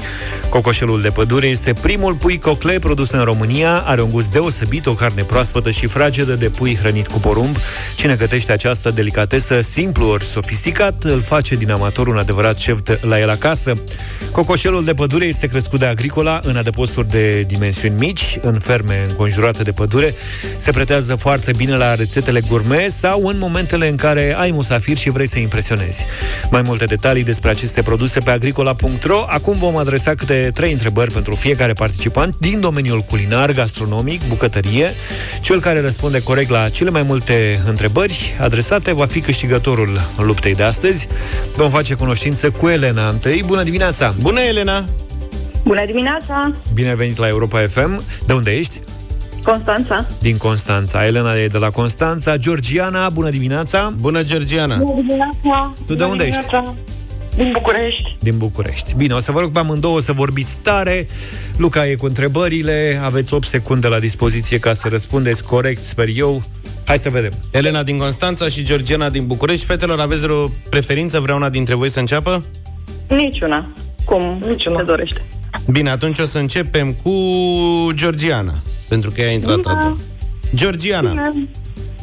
[0.49, 4.93] Cocoșelul de pădure este primul pui cocle produs în România, are un gust deosebit, o
[4.93, 7.57] carne proaspătă și fragedă de pui hrănit cu porumb.
[7.95, 12.99] Cine gătește această delicatesă simplu ori sofisticat, îl face din amator un adevărat șef de
[13.01, 13.73] la el acasă.
[14.32, 19.63] Cocoșelul de pădure este crescut de agricola în adăposturi de dimensiuni mici, în ferme înconjurate
[19.63, 20.15] de pădure.
[20.58, 25.10] Se pretează foarte bine la rețetele gourmet sau în momentele în care ai musafir și
[25.10, 26.06] vrei să impresionezi.
[26.51, 29.25] Mai multe detalii despre aceste produse pe agricola.ro.
[29.28, 34.93] Acum vom adresa câte trei întrebări pentru fiecare participant din domeniul culinar, gastronomic, bucătărie.
[35.41, 40.63] Cel care răspunde corect la cele mai multe întrebări adresate va fi câștigătorul luptei de
[40.63, 41.07] astăzi.
[41.55, 43.43] Vom face cunoștință cu Elena întâi.
[43.45, 44.15] Bună dimineața!
[44.21, 44.85] Bună, Elena!
[45.63, 46.53] Bună dimineața!
[46.73, 48.03] Bine ai venit la Europa FM.
[48.25, 48.79] De unde ești?
[49.43, 50.05] Constanța.
[50.21, 51.05] Din Constanța.
[51.05, 52.37] Elena e de la Constanța.
[52.37, 53.93] Georgiana, bună dimineața!
[53.99, 54.75] Bună, Georgiana!
[54.75, 55.73] Bună dimineața!
[55.85, 56.45] Tu de unde ești?
[57.35, 58.15] Din București.
[58.19, 58.93] Din București.
[58.95, 61.07] Bine, o să vă rog pe amândouă să vorbiți tare.
[61.57, 62.99] Luca e cu întrebările.
[63.03, 66.43] Aveți 8 secunde la dispoziție ca să răspundeți corect, sper eu.
[66.85, 67.31] Hai să vedem.
[67.51, 69.65] Elena din Constanța și Georgiana din București.
[69.65, 71.19] Fetelor, aveți o preferință?
[71.19, 72.43] Vreuna dintre voi să înceapă?
[73.09, 73.71] Niciuna.
[74.05, 74.77] Cum Niciuna.
[74.79, 75.21] se dorește.
[75.67, 77.11] Bine, atunci o să începem cu
[77.93, 78.53] Georgiana,
[78.89, 79.71] pentru că ea a intrat Da.
[79.71, 79.97] a doua.
[80.55, 81.31] Georgiana,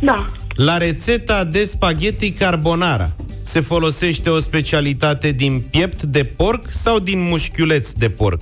[0.00, 0.26] Da.
[0.54, 3.10] la rețeta de spaghetti carbonara
[3.42, 8.40] se folosește o specialitate din piept de porc sau din mușchiuleț de porc?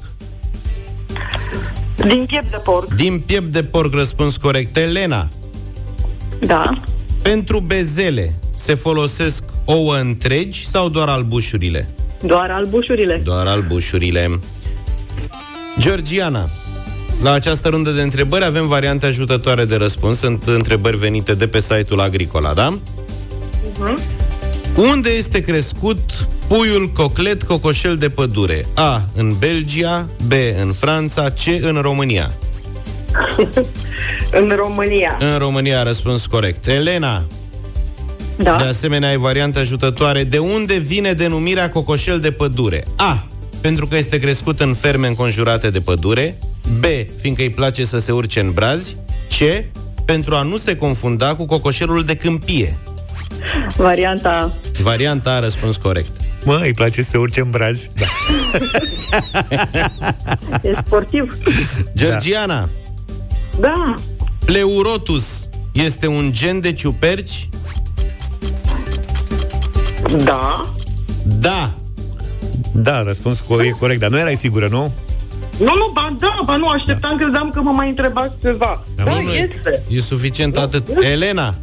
[2.06, 2.94] Din piept de porc.
[2.94, 4.76] Din piept de porc, răspuns corect.
[4.76, 5.28] Elena,
[6.46, 6.80] Da.
[7.22, 11.88] pentru bezele se folosesc ouă întregi sau doar albușurile?
[12.22, 13.20] Doar albușurile.
[13.24, 14.38] Doar albușurile.
[15.78, 16.48] Georgiana,
[17.22, 20.18] la această rundă de întrebări avem variante ajutătoare de răspuns.
[20.18, 22.78] Sunt întrebări venite de pe site-ul Agricola, da?
[24.76, 25.98] Unde este crescut
[26.48, 28.66] puiul coclet cocoșel de pădure?
[28.74, 29.04] A.
[29.14, 30.32] În Belgia, B.
[30.62, 31.46] În Franța, C.
[31.60, 32.30] În România.
[34.40, 35.16] În România.
[35.20, 36.66] În România a răspuns corect.
[36.66, 37.24] Elena,
[38.36, 38.56] Da.
[38.56, 40.24] de asemenea ai variante ajutătoare.
[40.24, 42.84] De unde vine denumirea cocoșel de pădure?
[42.96, 43.26] A.
[43.60, 46.38] Pentru că este crescut în ferme înconjurate de pădure.
[46.80, 46.84] B.
[47.20, 48.96] Fiindcă îi place să se urce în brazi.
[49.28, 49.64] C.
[50.04, 52.78] Pentru a nu se confunda cu cocoșelul de câmpie.
[53.76, 54.50] Varianta
[54.82, 56.10] Varianta a răspuns corect.
[56.44, 57.90] Mă, îi place să urce în brazi.
[57.94, 58.06] Da.
[60.68, 61.38] e sportiv.
[61.94, 62.68] Georgiana,
[63.60, 63.94] Da.
[64.44, 67.48] Pleurotus este un gen de ciuperci?
[70.24, 70.64] Da.
[71.22, 71.74] Da.
[72.72, 74.92] Da, răspuns cu e corect, dar nu erai sigură, nu?
[75.58, 77.24] Nu, nu, ba da, ba nu, așteptam, da.
[77.24, 78.82] credeam că mă mai întrebați ceva.
[78.96, 79.82] Da, Da, nu, este.
[79.88, 80.88] E suficient atât.
[81.00, 81.54] Elena,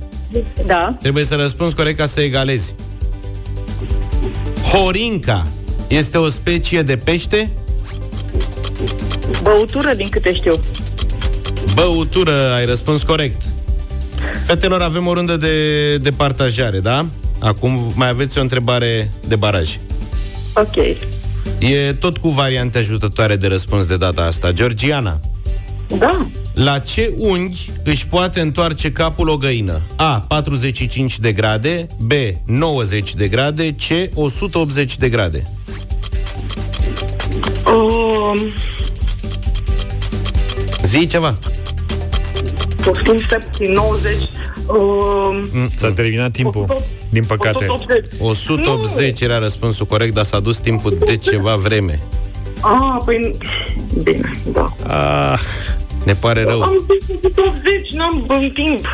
[0.66, 0.98] Da.
[1.02, 2.76] trebuie să răspunzi corect ca să egalezi.
[4.72, 5.48] Horinca
[5.88, 7.52] este o specie de pește?
[9.44, 10.60] Băutură, din câte știu.
[11.74, 13.42] Băutură, ai răspuns corect.
[14.46, 17.06] Fetelor, avem o rundă de, de partajare, da?
[17.40, 19.78] Acum mai aveți o întrebare de baraj.
[20.56, 20.76] Ok.
[21.60, 24.52] E tot cu variante ajutătoare de răspuns de data asta.
[24.52, 25.20] Georgiana,
[26.00, 26.26] Da.
[26.54, 29.82] la ce unghi își poate întoarce capul o găină?
[29.96, 30.26] A.
[30.28, 32.12] 45 de grade B.
[32.46, 34.10] 90 de grade C.
[34.14, 35.44] 180 de grade
[37.66, 38.38] Um,
[40.84, 41.36] Zi ceva
[42.88, 44.14] poftim step 90.
[44.68, 46.66] Um, S-a terminat timpul,
[47.10, 47.66] din păcate.
[47.66, 48.06] 180.
[48.20, 52.00] 180 era răspunsul corect, dar s-a dus timpul de ceva vreme
[52.62, 53.38] Ah, păi...
[54.04, 54.76] Bine, da.
[55.34, 55.40] Ah,
[56.06, 58.88] Ne pare rău Am zis 180, n-am în timp.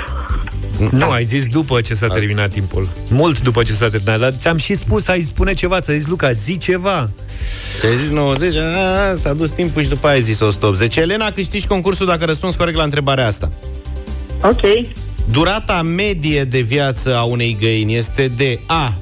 [0.91, 2.89] nu, ai zis după ce s-a terminat timpul.
[3.09, 4.19] Mult după ce s-a terminat.
[4.19, 7.09] Dar ți-am și spus, ai spune ceva, ți-a zis Luca, zi ceva.
[7.79, 11.67] Ți-ai zis 90, a, s-a dus timpul și după aia ai zis 180 Elena, câștigi
[11.67, 13.51] concursul dacă răspunzi corect la întrebarea asta
[14.41, 14.61] Ok.
[15.31, 18.93] Durata medie de viață a unei găini este de A.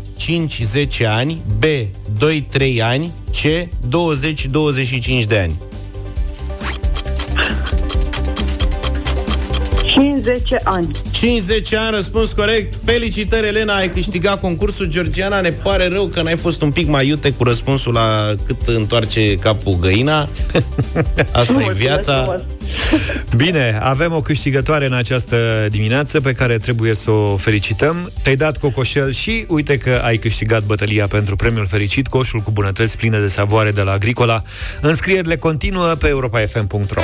[1.03, 1.63] 5-10 ani, B.
[1.63, 3.67] 2-3 ani, C.
[5.21, 5.57] 20-25 de ani.
[10.01, 10.87] 50 ani.
[11.11, 12.75] 50 ani, răspuns corect.
[12.85, 14.85] Felicitări, Elena, ai câștigat concursul.
[14.85, 18.67] Georgiana, ne pare rău că n-ai fost un pic mai iute cu răspunsul la cât
[18.67, 20.19] întoarce capul găina.
[21.31, 22.43] Asta e viața.
[23.35, 28.11] Bine, avem o câștigătoare în această dimineață pe care trebuie să o felicităm.
[28.23, 32.97] Te-ai dat cocoșel și uite că ai câștigat bătălia pentru premiul fericit, coșul cu bunătăți
[32.97, 34.41] pline de savoare de la Agricola.
[34.81, 37.01] Înscrierile continuă pe europafm.ro.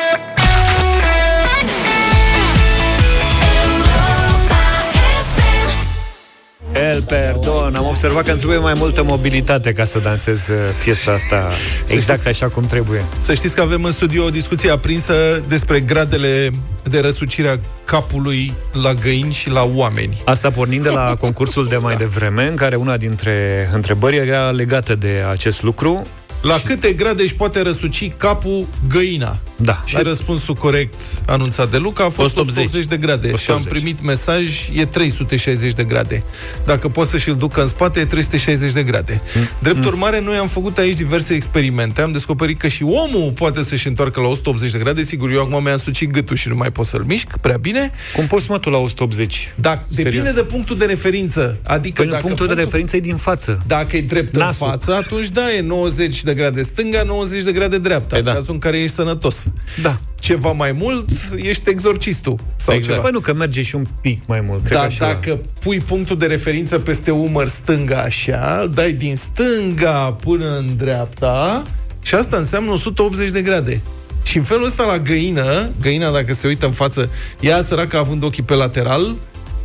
[6.79, 11.11] El perdon, am observat că îmi trebuie mai multă mobilitate ca să dansez uh, piesa
[11.13, 11.47] asta
[11.87, 13.05] exact știți- așa cum trebuie.
[13.17, 15.13] Să știți că avem în studio o discuție aprinsă
[15.47, 16.51] despre gradele
[16.83, 20.21] de răsucire a capului la găini și la oameni.
[20.25, 24.95] Asta pornind de la concursul de mai devreme, în care una dintre întrebări era legată
[24.95, 26.01] de acest lucru.
[26.41, 29.39] La câte grade își poate răsuci capul găina?
[29.55, 29.83] Da.
[29.85, 30.93] Și răspunsul corect
[31.25, 32.57] anunțat de Luca a fost 180.
[32.65, 33.27] 180 de grade.
[33.33, 33.39] 180.
[33.43, 36.23] Și am primit mesaj, e 360 de grade.
[36.65, 39.21] Dacă poți să și-l ducă în spate, e 360 de grade.
[39.59, 42.01] Drept urmare, noi am făcut aici diverse experimente.
[42.01, 45.03] Am descoperit că și omul poate să-și întoarcă la 180 de grade.
[45.03, 47.91] Sigur, eu acum mi-am sucit gâtul și nu mai pot să-l mișc prea bine.
[48.15, 49.53] Cum poți mă tu la 180?
[49.55, 50.35] Dar depinde Serios?
[50.35, 51.57] de punctul de referință.
[51.63, 53.61] Adică Păi dacă punctul de referință e din față.
[53.67, 54.65] dacă e drept Nasul.
[54.65, 58.07] în față, atunci da, e 90 de grade stânga, 90 de grade dreapta.
[58.07, 58.33] Păi în da.
[58.33, 59.45] cazul în care ești sănătos.
[59.81, 59.99] Da.
[60.19, 62.39] Ceva mai mult, ești exorcistul.
[62.55, 62.93] Sau Exact.
[62.93, 63.01] ceva.
[63.01, 64.63] Păi nu, că merge și un pic mai mult.
[64.63, 65.05] Cred Dar că așa.
[65.05, 70.75] dacă pui punctul de referință peste umăr stânga așa, îl dai din stânga până în
[70.77, 71.63] dreapta
[72.01, 73.81] și asta înseamnă 180 de grade.
[74.23, 77.09] Și în felul ăsta la găină, găina dacă se uită în față,
[77.39, 79.15] ea săracă având ochii pe lateral,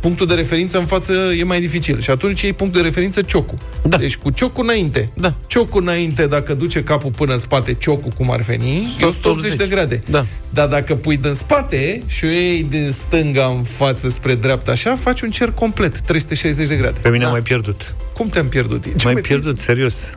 [0.03, 2.01] punctul de referință în față e mai dificil.
[2.01, 3.57] Și atunci iei punct de referință ciocul.
[3.87, 3.97] Da.
[3.97, 5.09] Deci cu ciocul înainte.
[5.13, 5.33] Da.
[5.47, 9.67] Ciocul înainte, dacă duce capul până în spate, ciocul cum ar veni, e 180 de
[9.69, 10.03] grade.
[10.09, 10.25] Da.
[10.49, 14.95] Dar dacă pui din spate și o iei din stânga în față spre dreapta așa,
[14.95, 16.99] faci un cerc complet, 360 de grade.
[17.01, 17.25] Pe mine Da.
[17.25, 17.95] am mai pierdut.
[18.13, 18.83] Cum te-am pierdut?
[18.83, 20.11] Ce Mai mai- pierdut, serios.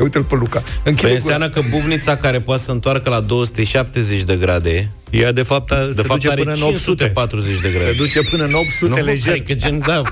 [0.00, 0.62] Uite-l pe Luca.
[0.84, 1.34] Închide Păi gura.
[1.34, 5.86] înseamnă că buvnița care poate să întoarcă la 270 de grade, Ea, de fapt, a,
[5.86, 6.96] de se fapt duce are până în 800.
[7.04, 7.92] 540 de Se grade.
[7.96, 9.32] duce până în 800 Nu, lejer.
[9.32, 10.02] Adică gen, da,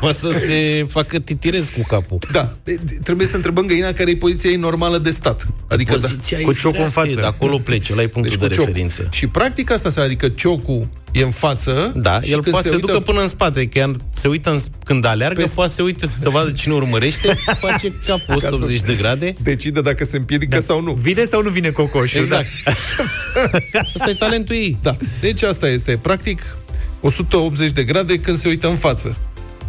[0.00, 2.18] poate să se facă titirez cu capul.
[2.32, 5.46] Da, de- de- trebuie să întrebăm găina care e poziția ei normală de stat.
[5.68, 7.14] Adică Poziția Cu e ciocul în firească, față.
[7.14, 8.66] De acolo pleci, ăla e da, punctul deci de cu ciocul.
[8.66, 9.08] referință.
[9.10, 11.92] Și practic asta înseamnă, adică ciocul e în față.
[11.96, 14.28] Da, și el când poate să se uită- ducă până în spate, că el se
[14.28, 18.34] uită în, când aleargă, Pe- poate să se uite să vadă cine urmărește, face capul
[18.34, 19.34] 180 de grade.
[19.42, 20.92] Decide dacă se împiedică sau nu.
[20.92, 22.20] Vine sau nu vine cocoșul?
[22.20, 22.46] Exact.
[23.94, 24.76] Asta e talentul ei.
[24.82, 24.96] Da.
[25.20, 26.56] Deci asta este, practic,
[27.00, 29.16] 180 de grade când se uită în față.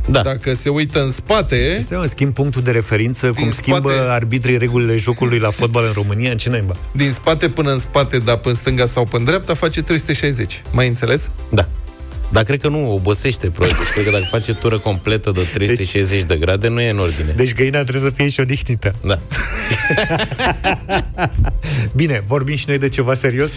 [0.10, 0.22] Da.
[0.22, 4.58] Dacă se uită în spate, Este un schimb punctul de referință, cum spate- schimbă arbitrii
[4.58, 6.76] regulile jocului la fotbal în România, în ce naiba?
[6.92, 10.62] din spate până în spate, dar până în stânga sau până în dreapta, face 360.
[10.72, 11.30] Mai înțeles?
[11.50, 11.68] Da.
[12.30, 13.78] Dar cred că nu obosește, probabil.
[13.80, 17.32] Deci, cred că dacă face tură completă de 360 de grade, nu e în ordine.
[17.32, 18.96] Deci găina trebuie să fie și odihnită.
[19.04, 19.20] Da.
[21.96, 23.52] Bine, vorbim și noi de ceva serios?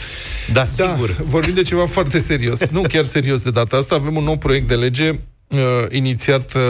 [0.52, 1.09] Da, sigur.
[1.09, 2.68] Da, vorbim de ceva foarte serios.
[2.70, 3.94] Nu chiar serios de data asta.
[3.94, 5.11] Avem un nou proiect de lege
[5.48, 5.59] uh,
[5.90, 6.62] inițiat uh,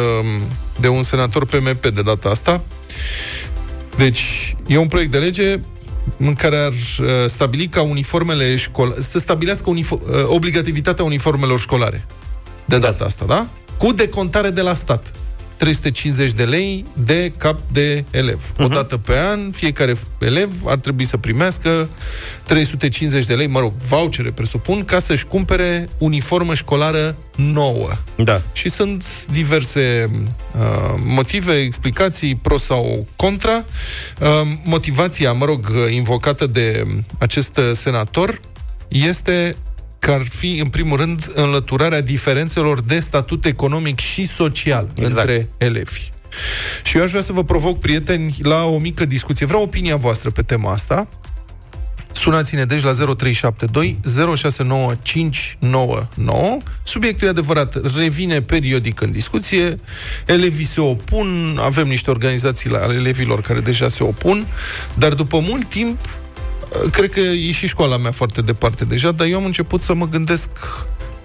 [0.80, 2.62] de un senator PMP de data asta.
[3.96, 5.60] Deci, e un proiect de lege
[6.16, 12.04] în care ar uh, stabili ca uniformele școlare, să stabilească unifo- uh, obligativitatea uniformelor școlare.
[12.64, 13.46] De data asta, da?
[13.78, 15.12] Cu decontare de la stat.
[15.58, 18.52] 350 de lei de cap de elev.
[18.58, 21.88] O dată pe an, fiecare elev ar trebui să primească
[22.44, 27.90] 350 de lei, mă rog, vouchere, presupun, ca să-și cumpere uniformă școlară nouă.
[28.16, 28.42] Da.
[28.52, 33.64] Și sunt diverse uh, motive, explicații pro sau contra.
[34.20, 34.28] Uh,
[34.64, 36.82] motivația, mă rog, uh, invocată de
[37.18, 38.40] acest uh, senator
[38.88, 39.56] este
[40.08, 45.16] că ar fi, în primul rând, înlăturarea diferențelor de statut economic și social Exact.
[45.16, 46.10] între elevi.
[46.82, 49.46] Și eu aș vrea să vă provoc, prieteni, la o mică discuție.
[49.46, 51.08] Vreau opinia voastră pe tema asta.
[52.12, 54.00] Sunați-ne deci la 0372
[54.36, 56.58] 069599.
[56.82, 59.80] Subiectul e adevărat, revine periodic în discuție.
[60.26, 64.46] Elevii se opun, avem niște organizații ale elevilor care deja se opun,
[64.94, 65.98] dar după mult timp
[66.90, 70.08] cred că e și școala mea foarte departe deja, dar eu am început să mă
[70.08, 70.50] gândesc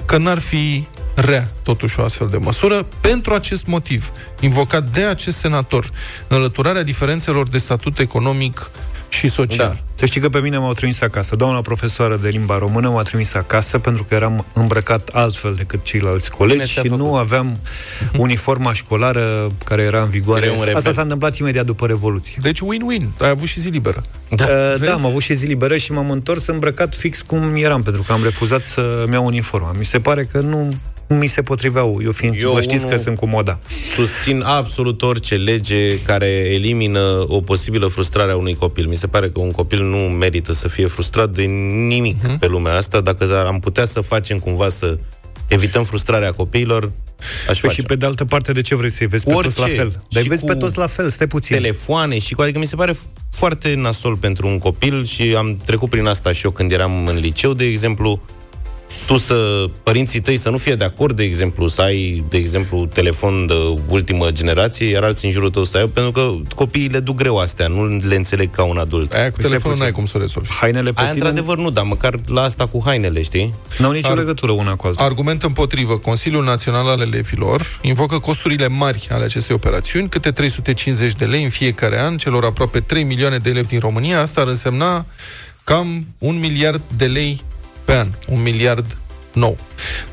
[0.06, 5.38] că n-ar fi rea, totuși, o astfel de măsură, pentru acest motiv, invocat de acest
[5.38, 5.90] senator,
[6.28, 8.70] înlăturarea diferențelor de statut economic
[9.14, 9.68] Și social.
[9.68, 9.84] Da.
[9.94, 11.36] Să știi că pe mine m-au trimis acasă.
[11.36, 16.32] Doamna profesoară de limba română m-a trimis acasă pentru că eram îmbrăcat altfel decât ceilalți
[16.32, 17.20] colegi Bine și ți-a nu făcut.
[17.20, 17.58] aveam
[18.18, 20.46] uniforma școlară care era în vigoare.
[20.46, 20.76] Era un rebel.
[20.76, 22.38] Asta s-a întâmplat imediat după Revoluție.
[22.42, 23.08] Deci win-win.
[23.20, 24.02] Ai avut și zi liberă.
[24.30, 24.46] Da.
[24.46, 24.84] Uh, Vezi?
[24.84, 28.12] da, am avut și zi liberă și m-am întors îmbrăcat fix cum eram, pentru că
[28.14, 29.72] am refuzat să-mi iau uniforma.
[29.78, 30.70] Mi se pare că nu
[31.14, 33.60] mi se potriveau, eu fiind, Eu vă știți unul- că sunt cu moda.
[33.96, 38.88] Susțin absolut orice lege care elimină o posibilă frustrare a unui copil.
[38.88, 41.44] Mi se pare că un copil nu merită să fie frustrat de
[41.88, 42.40] nimic Mhm.
[42.40, 43.02] pe lumea asta.
[43.02, 44.98] Dacă am putea să facem cumva să
[45.48, 46.84] evităm frustrarea copiilor,
[47.50, 47.74] aș Păi face.
[47.74, 49.56] și pe de altă parte, de ce vrei să-i vezi pe Orice.
[49.56, 49.90] toți la fel?
[49.90, 51.56] Dar Și îi vezi cu pe toți la fel, stai puțin.
[51.56, 52.42] telefoane și cu...
[52.42, 56.32] Adică mi se pare f- foarte nasol pentru un copil și am trecut prin asta
[56.32, 58.22] și eu când eram în liceu, de exemplu,
[59.06, 62.86] tu să, părinții tăi să nu fie de acord, de exemplu, să ai, de exemplu,
[62.86, 63.54] telefon de
[63.88, 67.38] ultimă generație, iar alții în jurul tău să ai, pentru că copiii le duc greu
[67.38, 69.14] astea, nu le înțeleg ca un adult.
[69.14, 70.50] Aia cu Păi telefonul stai n-ai cum să o rezolvi.
[70.50, 73.54] Hainele pe Aia, tine într-adevăr, nu, dar măcar la asta cu hainele, știi?
[73.78, 75.04] n-au nicio Ar- legătură una cu alta.
[75.04, 81.26] Argument împotrivă, Consiliul Național al Elevilor invocă costurile mari ale acestei operațiuni, câte 350 de
[81.26, 84.22] lei în fiecare an, celor aproape 3 milioane de elevi din România.
[84.22, 85.06] Asta ar însemna
[85.64, 87.42] cam un miliard de lei
[87.86, 88.08] pe an.
[88.28, 88.98] Un miliard
[89.34, 89.58] nou.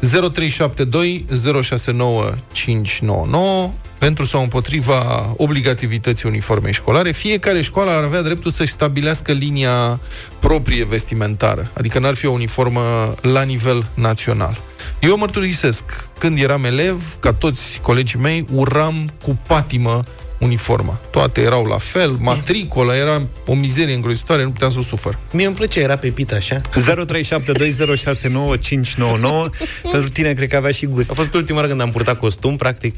[0.00, 1.26] 0372
[1.62, 9.32] 069 599 pentru sau împotriva obligativității uniformei școlare, fiecare școală ar avea dreptul să-și stabilească
[9.32, 10.00] linia
[10.38, 14.60] proprie vestimentară, adică n-ar fi o uniformă la nivel național.
[15.00, 15.84] Eu mărturisesc,
[16.18, 20.00] când eram elev, ca toți colegii mei, uram cu patimă
[20.40, 21.00] uniforma.
[21.10, 25.18] Toate erau la fel, matricola era o mizerie îngrozitoare, nu puteam să o sufăr.
[25.32, 26.60] Mie îmi plăcea, era pe pita așa.
[26.60, 26.62] 0372069599
[29.92, 31.10] Pentru tine cred că avea și gust.
[31.10, 32.94] A fost ultima oară când am purtat costum, practic.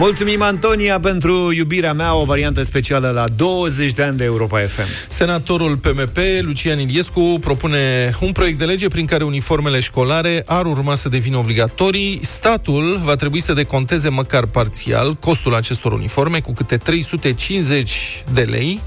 [0.00, 4.82] Mulțumim, Antonia, pentru iubirea mea, o variantă specială la 20 de ani de Europa FM.
[5.08, 10.94] Senatorul PMP, Lucian Iliescu, propune un proiect de lege prin care uniformele școlare ar urma
[10.94, 12.20] să devină obligatorii.
[12.22, 18.80] Statul va trebui să deconteze măcar parțial costul acestor uniforme cu câte 350 de lei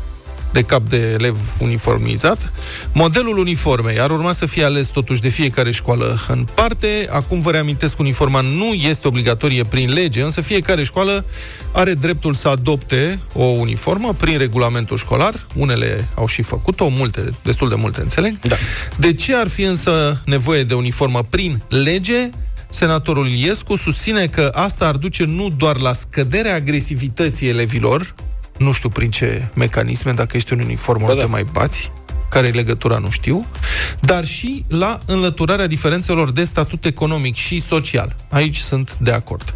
[0.54, 2.52] de cap de elev uniformizat.
[2.94, 7.08] Modelul uniformei ar urma să fie ales totuși de fiecare școală în parte.
[7.10, 11.26] Acum vă reamintesc, uniforma nu este obligatorie prin lege, însă fiecare școală
[11.72, 15.46] are dreptul să adopte o uniformă prin regulamentul școlar.
[15.56, 18.40] Unele au și făcut-o, multe, destul de multe înțeleg.
[18.40, 18.56] Da.
[18.98, 22.30] De ce ar fi însă nevoie de uniformă prin lege?
[22.70, 28.16] Senatorul Iliescu susține că asta ar duce nu doar la scăderea agresivității elevilor,
[28.64, 31.32] nu știu prin ce mecanisme, dacă ești în uniformă, Da, nu te da.
[31.32, 31.92] mai bați,
[32.30, 33.46] care e legătura, nu știu,
[34.00, 38.16] dar și la înlăturarea diferențelor de statut economic și social.
[38.30, 39.54] Aici sunt de acord.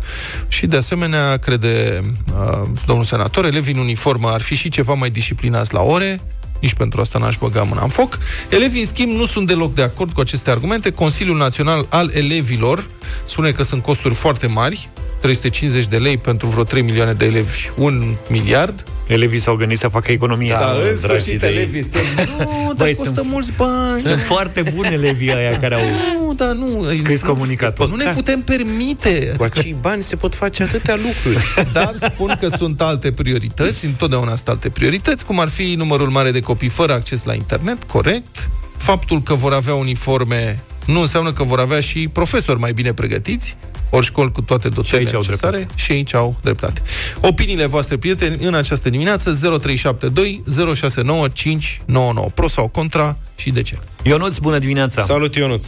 [0.47, 2.03] Și de asemenea, crede
[2.33, 6.21] uh, domnul senator, elevii în uniformă ar fi și ceva mai disciplinați la ore,
[6.61, 8.17] nici pentru asta n-aș băga mâna în foc.
[8.49, 10.91] Elevii, în schimb, nu sunt deloc de acord cu aceste argumente.
[10.91, 12.89] Consiliul Național al Elevilor
[13.25, 14.89] spune că sunt costuri foarte mari,
[15.21, 18.83] 350 de lei pentru vreo 3 milioane de elevi, un miliard.
[19.07, 20.55] Elevii s-au gândit să facă economie.
[20.59, 21.55] Da, în dragii sfârșit, de ei.
[21.55, 22.03] elevii sunt...
[22.37, 24.01] Nu, dar Băi, costă sunt- mulți bani.
[24.01, 25.81] Sunt foarte buni elevii aia care au...
[26.27, 26.83] Nu, dar nu...
[26.97, 27.89] Scris nu, comunicatul.
[27.89, 29.33] Nu ne putem permite.
[29.37, 31.45] Cu acei bani se pot face atâtea lucruri.
[31.73, 36.31] Dar spun că sunt alte priorități, întotdeauna sunt alte priorități, cum ar fi numărul mare
[36.31, 38.49] de copii fără acces la internet, corect.
[38.77, 43.55] Faptul că vor avea uniforme nu înseamnă că vor avea și profesori mai bine pregătiți,
[43.89, 45.81] ori școli cu toate dotările aici au necesare dreptate.
[45.81, 46.81] și aici au dreptate.
[47.21, 50.43] Opiniile voastre, prieteni, în această dimineață 0372
[50.75, 52.29] 069 599.
[52.33, 53.77] Pro sau contra și de ce?
[54.03, 55.01] Ionuț, bună dimineața!
[55.01, 55.67] Salut, Ionuț!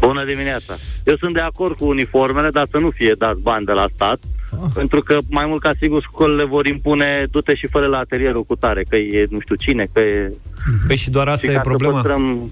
[0.00, 0.74] Bună dimineața.
[1.04, 4.18] Eu sunt de acord cu uniformele, dar să nu fie dați bani de la stat,
[4.52, 4.70] Ah.
[4.74, 8.56] pentru că mai mult ca sigur școlile vor impune du-te și fără la atelierul cu
[8.56, 10.32] tare, că e nu știu cine, că e...
[10.86, 11.94] Păi și doar asta și e ca să problema?
[11.94, 12.50] Păstrăm...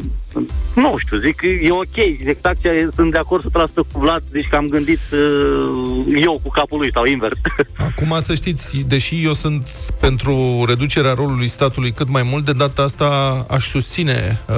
[0.74, 1.96] Nu știu, zic, e ok,
[2.26, 6.50] exact ce sunt de acord 100% cu Vlad, zici că am gândit uh, eu cu
[6.50, 7.36] capul lui sau invers.
[7.88, 9.68] Acum să știți, deși eu sunt
[10.00, 13.06] pentru reducerea rolului statului cât mai mult, de data asta
[13.50, 14.54] aș susține uh,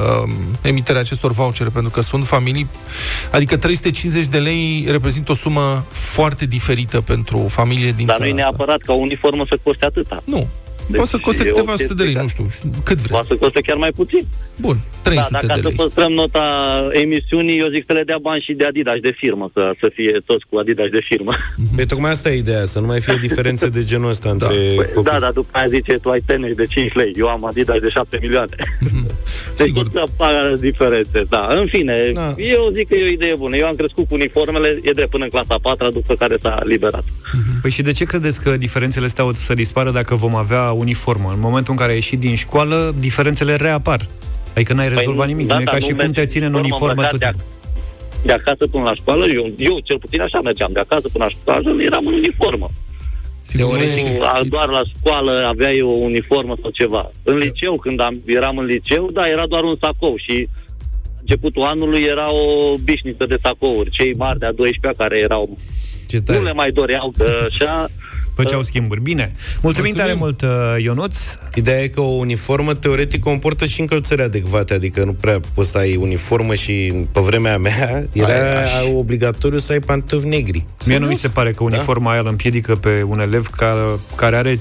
[0.62, 2.66] emiterea acestor vouchere, pentru că sunt familii,
[3.32, 8.36] adică 350 de lei reprezintă o sumă foarte diferită pentru familie din Dar nu țara
[8.36, 8.48] e asta.
[8.48, 10.22] neapărat ca o uniformă să coste atâta.
[10.24, 10.48] Nu.
[10.90, 13.10] Deci Poate să coste e o câteva sute de lei, chestie nu știu, cât vreți.
[13.12, 14.26] Poate să coste chiar mai puțin.
[14.56, 15.76] Bun, 300 da, dacă de să lei.
[15.76, 16.44] păstrăm nota
[16.92, 20.20] emisiunii, eu zic să le dea bani și de Adidas de firmă, să, să fie
[20.26, 21.32] toți cu Adidas de firmă.
[21.76, 24.76] Păi tocmai asta e ideea, să nu mai fie diferențe de genul ăsta între Păi,
[24.94, 25.10] copii.
[25.12, 27.88] da, dar după aia zice, tu ai tenis de 5 lei, eu am Adidas de
[27.88, 28.56] 7 milioane.
[29.56, 29.82] Deci Sigur.
[29.84, 31.48] nu se apar diferențe, da.
[31.60, 32.34] În fine, Da.
[32.36, 33.56] eu zic că e o idee bună.
[33.56, 36.60] Eu am crescut cu uniformele, e drept până în clasa a patra, după care s-a
[36.64, 37.04] liberat.
[37.62, 41.30] Păi și de ce credeți că diferențele stau să dispară dacă vom avea uniformă?
[41.34, 44.00] În momentul în care ai ieșit din școală, diferențele reapar.
[44.54, 45.46] Adică n-ai rezolvat nu- nimic.
[45.46, 47.10] da, nu e da, ca nu și cum mergi te ține în în uniformă îmbrăcat
[47.10, 47.46] tot de timpul.
[48.22, 50.70] De acasă până la școală, eu, eu cel puțin așa mergeam.
[50.72, 52.68] De acasă până la școală eram în uniformă.
[53.42, 54.06] Sigur, Teoretic.
[54.06, 57.10] nu e- Nu, a- doar la școală aveai o uniformă sau ceva.
[57.22, 60.48] În liceu, când am, eram în liceu, da, era doar un sacou și
[61.20, 63.90] începutul anului era o bișniță de sacouri.
[63.90, 65.56] Cei mari de-a 12 care erau...
[66.08, 66.52] Ce Nu le tare.
[66.52, 67.86] mai doreau, că așa...
[68.42, 69.00] Făceau schimburi.
[69.00, 69.32] Bine.
[69.34, 69.94] Mulțumim, Mulțumim.
[69.94, 71.16] tare mult, uh, Ionuț.
[71.54, 75.78] Ideea e că o uniformă teoretic comportă și încălțări adecvate, adică nu prea poți să
[75.78, 80.64] ai uniformă și pe vremea mea era Ai, obligatoriu să ai pantofi negri.
[80.86, 83.80] Mie nu mi se pare că uniforma aia îl împiedică pe un elev care,
[84.14, 84.58] care are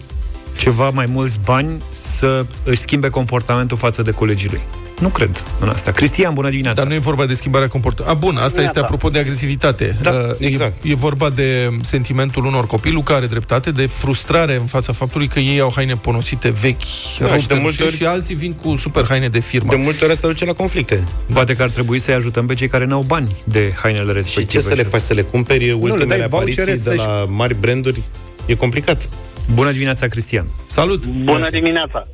[0.58, 4.62] ceva mai mulți bani să își schimbe comportamentul față de colegii lui.
[5.00, 5.92] Nu cred în asta.
[5.92, 6.78] Cristian, bună dimineața!
[6.82, 8.28] Dar nu e vorba de schimbarea comportamentului.
[8.28, 9.98] A, bun, asta este apropo de agresivitate.
[10.02, 10.84] Da, Uh, exact.
[10.84, 15.28] E, e vorba de sentimentul unor copii, Luca are dreptate, de frustrare în fața faptului
[15.28, 16.78] că ei au haine ponosite vechi,
[17.20, 19.40] Da, rupte, și de nu multe știu, ori- și alții vin cu super haine de
[19.40, 19.70] firmă.
[19.70, 21.04] De multe ori asta duce la conflicte.
[21.34, 24.60] Poate că ar trebui să-i ajutăm pe cei care n-au bani de hainele Și respective.
[24.64, 25.02] ce să le faci?
[25.02, 28.02] Să le cumperi le ultimele dai vouchere apariții de să-și- la mari branduri?
[28.46, 29.10] E complicat.
[29.54, 30.46] Bună dimineața, Cristian!
[30.66, 31.06] Salut!
[31.06, 32.08] Bună dimineața!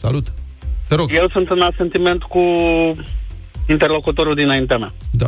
[0.00, 0.32] Salut!
[0.92, 1.10] Te rog.
[1.12, 2.40] Eu sunt în asentiment cu
[3.68, 4.92] interlocutorul dinaintea mea.
[5.10, 5.26] Da.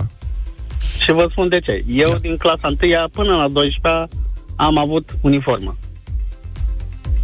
[1.01, 1.83] Și vă spun de ce.
[1.89, 2.17] Eu Da.
[2.17, 4.09] din clasa 1 până la 12
[4.57, 5.77] am avut uniformă.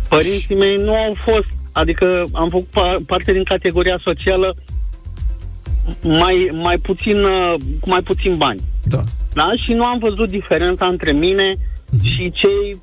[0.08, 4.54] Părinții mei nu au fost, adică am făcut pa- parte din categoria socială
[6.02, 8.60] mai, mai puțin, uh, cu mai puțin bani.
[8.84, 9.00] Da.
[9.32, 9.50] Da?
[9.64, 11.54] Și nu am văzut diferența între mine
[12.02, 12.80] și cei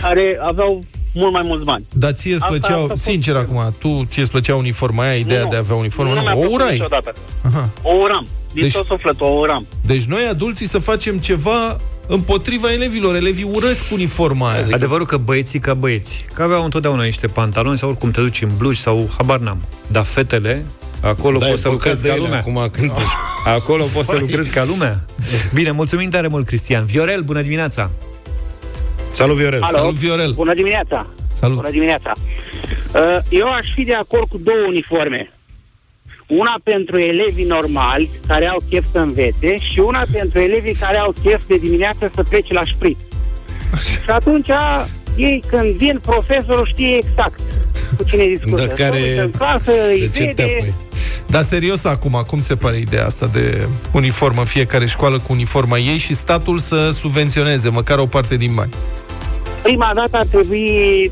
[0.00, 0.80] care aveau
[1.14, 1.86] mult mai mulți bani.
[1.92, 5.02] Dar ție îți Asta- plăceau, asta a fost- sincer acum, tu ție îți plăcea uniforma
[5.02, 6.10] aia, ideea Nu, de a avea uniformă?
[6.12, 6.72] Nu, Nu, mi-a o plăcut urai.
[6.72, 7.12] niciodată.
[7.42, 7.68] Aha.
[7.82, 8.26] O uram.
[8.52, 9.66] Din Deci- tot sufletul o uram.
[9.86, 13.14] Deci noi, adulții, să facem ceva împotriva elevilor.
[13.14, 14.66] Elevii urăsc uniforma aia.
[14.72, 18.50] Adevărul că băieții ca băieți, că aveau întotdeauna niște pantaloni sau oricum te duci în
[18.56, 19.60] blugi sau habar n-am.
[19.86, 20.64] Dar fetele,
[21.00, 22.38] acolo Da, e poți să păcat lucrezi de ca ele lumea.
[22.38, 22.90] Acum când
[23.56, 25.04] Acolo poți să lucrezi ca lumea.
[25.54, 26.84] Bine, mulțumim tare mult, Cristian.
[26.84, 27.90] Viorel, bună dimineața!
[29.10, 29.62] Salut, Viorel!
[29.62, 29.76] Alo?
[29.78, 30.32] Salut, Viorel!
[30.32, 31.06] Bună dimineața!
[31.32, 31.56] Salut!
[31.56, 32.12] Bună dimineața!
[32.94, 35.30] Uh, Eu aș fi de acord cu două uniforme.
[36.26, 41.14] Una pentru elevii normali, care au chef să învețe, și una pentru elevii care au
[41.22, 42.98] chef de dimineață să plece la șprit.
[44.04, 44.48] Și atunci,
[45.16, 47.40] ei când vin, profesorul știe exact
[47.96, 48.64] cu cine discută.
[48.66, 50.74] Dar care- Se uită în clasă, îi De ce te vede, apoi?
[51.26, 55.96] Dar serios acum, cum se pare ideea asta de uniformă, fiecare școală cu uniforma ei
[55.98, 58.72] și statul să subvenționeze măcar o parte din bani?
[59.62, 61.10] Prima dată ar trebui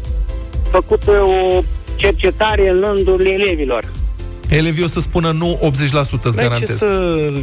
[0.71, 1.63] făcută o
[1.97, 3.85] cercetare în rândul elevilor.
[4.49, 6.77] Elevii o să spună nu 80% îți N-ai ce garantez.
[6.77, 6.87] să...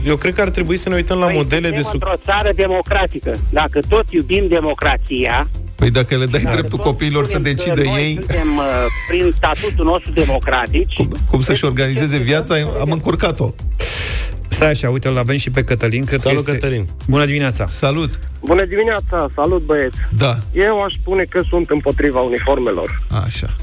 [0.05, 1.93] Eu cred că ar trebui să ne uităm la Noi modele de suntem suc...
[1.93, 3.39] într-o țară democratică.
[3.49, 7.63] Dacă tot iubim democrația, Păi dacă le dai dacă dreptul tot copiilor să spunem că
[7.63, 8.63] decidă noi ei suntem uh,
[9.09, 13.53] prin statutul nostru democratic, cum, cum să-și organizeze viața, am încurcat-o.
[14.55, 16.05] Stai așa, uite, îl avem și pe Cătălin.
[16.05, 16.61] Cred Salut, că este...
[16.67, 16.87] Cătălin!
[17.07, 17.65] Bună dimineața!
[17.65, 18.19] Salut!
[18.39, 19.97] Bună dimineața, salut băieți.
[20.17, 23.01] Da, Eu aș spune că sunt împotriva uniformelor.
[23.25, 23.55] așa.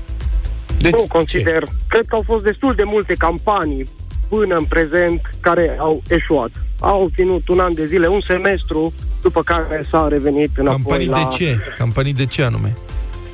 [0.78, 1.06] De nu ce?
[1.06, 1.64] consider.
[1.88, 3.88] Cred că au fost destul de multe campanii
[4.28, 6.50] până în prezent care au eșuat.
[6.80, 11.28] Au ținut un an de zile, un semestru, după care s-a revenit înapoi Campanii la...
[11.30, 11.58] de ce?
[11.78, 12.76] Campanii de ce anume?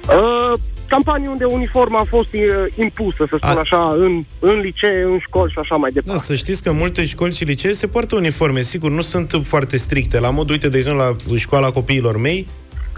[0.08, 0.58] Uh,
[0.88, 2.40] campanii unde uniforma a fost uh,
[2.78, 6.24] impusă, să spun A- așa, în, în licee, în școli și așa mai Da, departe.
[6.24, 8.60] să știți că în multe școli și licee se poartă uniforme.
[8.62, 10.18] Sigur, nu sunt foarte stricte.
[10.20, 12.46] La modul, uite, de exemplu, la școala copiilor mei,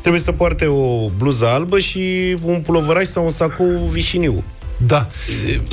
[0.01, 4.45] trebuie să poarte o bluză albă și un pulovăraș sau un sacou vișiniu.
[4.87, 5.09] Da.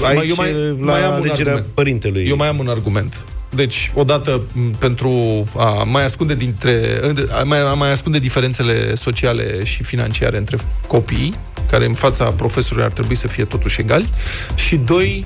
[0.03, 1.65] Aici, eu mai, la mai am un alegerea argument.
[1.73, 2.25] părintelui.
[2.27, 3.25] Eu mai am un argument.
[3.49, 6.99] Deci, odată, m, pentru a mai ascunde dintre
[7.31, 10.57] a mai, a mai ascunde diferențele sociale și financiare între
[10.87, 11.33] copii,
[11.69, 14.09] care în fața profesorului ar trebui să fie totuși egali,
[14.55, 15.25] și doi,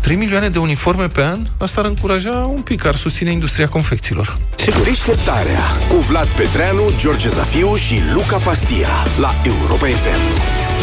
[0.00, 4.36] 3 milioane de uniforme pe an, asta ar încuraja un pic, ar susține industria confecțiilor.
[4.84, 8.88] Deșteptarea cu Vlad Petreanu, George Zafiu și Luca Pastia
[9.20, 10.79] la Europa FM.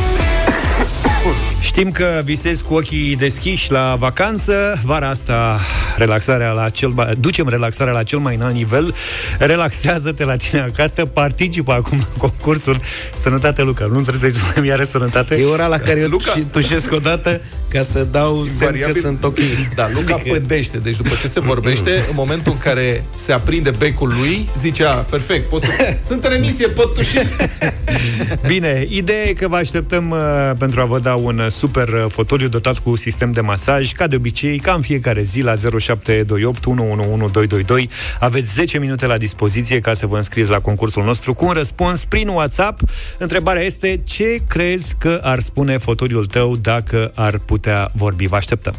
[1.59, 4.79] Știm că visezi cu ochii deschiși la vacanță.
[4.83, 5.59] Vara asta
[5.97, 8.93] relaxarea la cel mai, ducem relaxarea la cel mai înalt nivel.
[9.39, 12.79] Relaxează-te la tine acasă, participă acum la concursul
[13.15, 13.85] Sănătate Luca.
[13.85, 15.35] Nu trebuie să-i spunem iară sănătate.
[15.35, 16.31] E ora la care Luca.
[16.31, 19.01] și tușesc o dată ca să dau semn că Variabil.
[19.01, 19.37] sunt ok.
[19.75, 20.77] Da, Luca Adică- pândește.
[20.77, 24.91] Deci după ce se vorbește, în momentul în care se aprinde becul lui, zice, a,
[24.93, 25.67] perfect, pot să...
[26.07, 27.17] sunt în emisie, pot tuși.
[28.47, 32.03] Bine, ideea e că vă așteptăm uh, pentru a vă da un uh, super super
[32.03, 35.53] uh, fotoliu dotat cu sistem de masaj, ca de obicei, ca în fiecare zi la
[35.55, 37.89] 0728 111222.
[38.19, 42.05] Aveți 10 minute la dispoziție ca să vă înscrieți la concursul nostru cu un răspuns
[42.05, 42.79] prin WhatsApp.
[43.17, 48.27] Întrebarea este ce crezi că ar spune fotoliul tău dacă ar putea vorbi?
[48.27, 48.75] Vă așteptăm!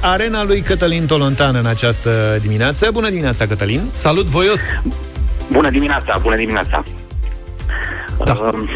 [0.00, 2.88] Arena lui Cătălin Tolontan în această dimineață.
[2.92, 3.80] Bună dimineața, Cătălin!
[3.90, 4.60] Salut, voios!
[5.52, 6.84] Bună dimineața, bună dimineața!
[8.24, 8.32] Da.
[8.32, 8.68] Uh,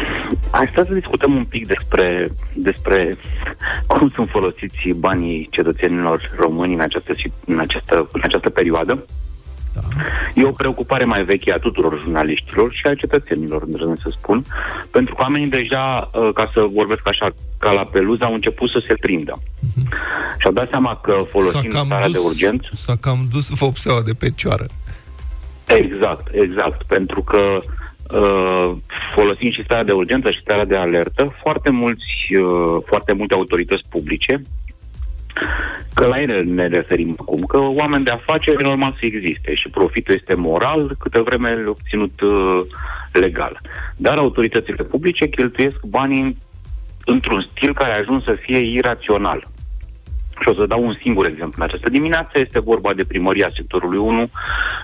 [0.49, 3.17] astăzi să discutăm un pic despre, despre
[3.87, 7.13] cum sunt folosiți banii cetățenilor români în această,
[7.45, 9.05] în această, în această perioadă.
[9.73, 9.81] Da.
[10.33, 14.45] E o preocupare mai veche a tuturor jurnaliștilor și a cetățenilor, îndrăznesc să spun,
[14.91, 17.29] pentru că oamenii deja, uh, ca să vorbesc așa,
[17.59, 19.39] ca la peluză, au început să se prindă.
[19.41, 19.87] Uh-huh.
[20.37, 22.69] Și-au dat seama că folosind starea de urgență...
[22.73, 24.65] S-a cam dus vopseaua de pe cioară.
[25.65, 27.63] Exact, exact, pentru că uh,
[29.13, 33.83] folosind și starea de urgență și starea de alertă, foarte mulți, uh, foarte multe autorități
[33.89, 34.41] publice
[35.93, 39.69] Că la ele ne referim acum, că oameni de afaceri e normal să existe și
[39.69, 42.59] profitul este moral câte vreme obținut uh,
[43.11, 43.61] legal.
[43.95, 46.37] Dar autoritățile publice cheltuiesc banii
[47.05, 49.47] într-un stil care a ajuns să fie irațional.
[50.41, 52.39] Și o să dau un singur exemplu în această dimineață.
[52.39, 54.29] Este vorba de primăria sectorului 1,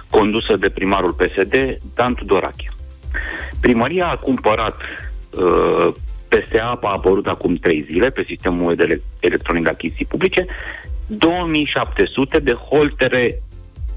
[0.09, 2.69] condusă de primarul PSD, Dan Tudorache.
[3.62, 4.76] Primăria a cumpărat
[5.32, 5.93] uh,
[6.28, 10.45] PSA a apărut acum trei zile pe sistemul de electronic de achiziții publice,
[11.07, 13.41] 2700 de holtere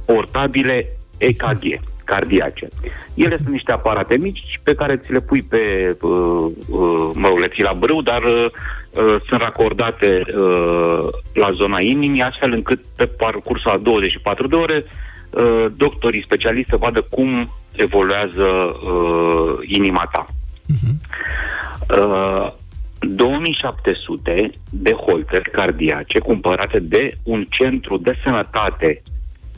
[0.07, 0.87] portabile
[1.19, 2.69] EKG, cardiace.
[3.15, 7.39] Ele sunt niște aparate mici pe care ți le pui pe, uh, uh, mă rog,
[7.39, 8.47] le ții la brâu, dar uh,
[8.91, 14.85] uh, sunt racordate uh, la zona inimii, astfel încât pe parcursul a 24 de ore
[15.33, 20.27] uh, doctorii specialiști să vadă cum evoluează uh, inima ta.
[20.27, 20.95] Uh-huh.
[21.99, 22.53] Uh,
[22.99, 29.03] 2700 de holteri cardiace cumpărate de un centru de sănătate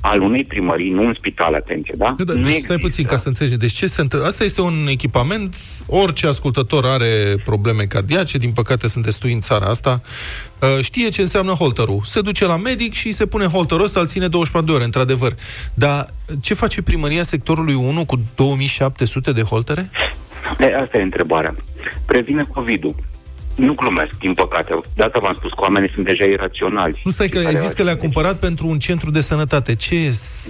[0.01, 2.14] al unei primării, nu un spital, atenție, da?
[2.18, 3.57] da, da deci stai puțin ca să înțelegi.
[3.57, 4.29] Deci ce se întâmplă?
[4.29, 5.57] Asta este un echipament,
[5.87, 11.21] orice ascultător are probleme cardiace, din păcate sunt destui în țara asta, uh, știe ce
[11.21, 12.01] înseamnă holterul.
[12.05, 15.35] Se duce la medic și se pune holterul ăsta, îl ține 24 de ore, într-adevăr.
[15.75, 16.07] Dar
[16.41, 19.91] ce face primăria sectorului 1 cu 2700 de holtere?
[20.59, 21.55] E, asta e întrebarea.
[22.07, 22.95] Previne COVID-ul.
[23.55, 24.81] Nu glumesc, din păcate.
[24.95, 27.01] De asta v-am spus că oamenii sunt deja iraționali.
[27.05, 29.75] Nu stai că ai zis că le-a cumpărat pentru un centru de sănătate.
[29.75, 29.97] Ce,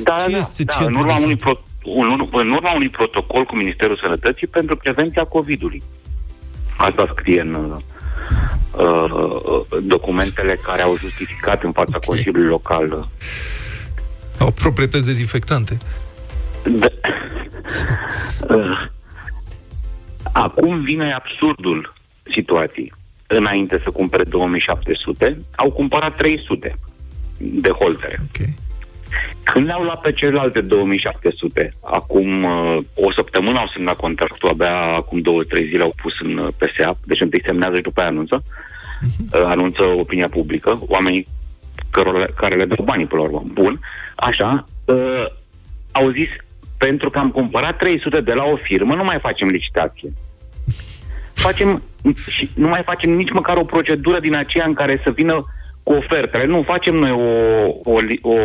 [0.03, 2.89] da, ce da, este da, centru în urma, de unui pro, un, în urma unui
[2.89, 5.83] protocol cu Ministerul Sănătății pentru prevenția COVID-ului.
[6.77, 7.81] Asta scrie în
[8.76, 12.07] uh, uh, documentele care au justificat în fața okay.
[12.07, 13.09] Consiliului Local.
[14.39, 15.78] Au proprietăți dezinfectante.
[16.62, 16.87] Da.
[18.55, 18.89] uh,
[20.32, 21.93] acum vine absurdul
[22.32, 22.93] situației
[23.26, 26.78] înainte să cumpere 2700, au cumpărat 300
[27.37, 28.20] de holtere.
[28.28, 28.55] Okay.
[29.43, 35.21] Când le-au luat pe celelalte 2700, acum uh, o săptămână au semnat contractul, abia acum
[35.21, 38.43] două, trei zile au pus în uh, PSA, deci întâi semnează și după aia anunță,
[38.43, 39.33] uh-huh.
[39.33, 41.27] uh, anunță opinia publică, oamenii
[41.91, 43.43] cărora, care le dau banii, pe la urmă.
[43.53, 43.81] Bun,
[44.15, 45.27] așa, uh,
[45.93, 46.29] au zis,
[46.79, 50.12] pentru că am cumpărat 300 de la o firmă, nu mai facem licitație
[51.35, 51.83] facem
[52.29, 55.45] și nu mai facem nici măcar o procedură din aceea în care să vină
[55.83, 56.47] cu ofertele.
[56.47, 57.27] Nu, facem noi o,
[57.93, 58.37] o, o, o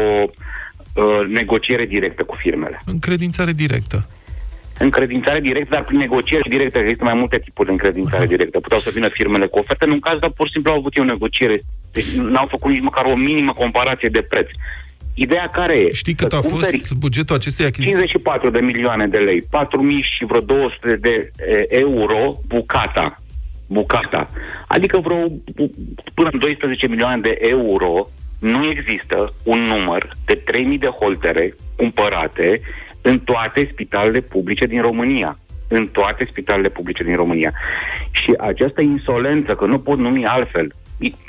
[1.27, 2.81] negociere directă cu firmele.
[2.85, 4.07] Încredințare directă.
[4.79, 6.77] Încredințare directă, dar prin negociere directă.
[6.77, 8.25] Există mai multe tipuri de încredințare Aha.
[8.25, 8.59] directă.
[8.59, 9.85] Puteau să vină firmele cu oferte.
[9.85, 11.61] În un caz, dar pur și simplu au avut o negociere.
[11.91, 14.47] Deci n-au făcut nici măcar o minimă comparație de preț.
[15.13, 15.91] Ideea care e?
[15.91, 17.91] Știi cât a fost bugetul acestei achiziții?
[17.91, 19.47] 54 de milioane de lei, 4.000
[20.01, 23.21] și vreo 200 de e, euro bucata.
[23.67, 24.29] Bucata.
[24.67, 25.27] Adică vreo
[26.13, 32.61] până 12 milioane de euro nu există un număr de 3.000 de holtere cumpărate
[33.01, 35.37] în toate spitalele publice din România
[35.69, 37.53] în toate spitalele publice din România.
[38.11, 40.73] Și această insolență, că nu pot numi altfel,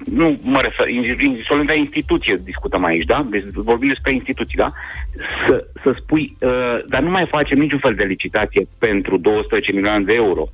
[0.04, 3.26] nu mă refer, insolvența instituție discutăm aici, da?
[3.30, 4.72] Deci vorbim despre instituții, da?
[5.46, 10.04] Să, să spui, uh, dar nu mai facem niciun fel de licitație pentru 12 milioane
[10.04, 10.48] de euro.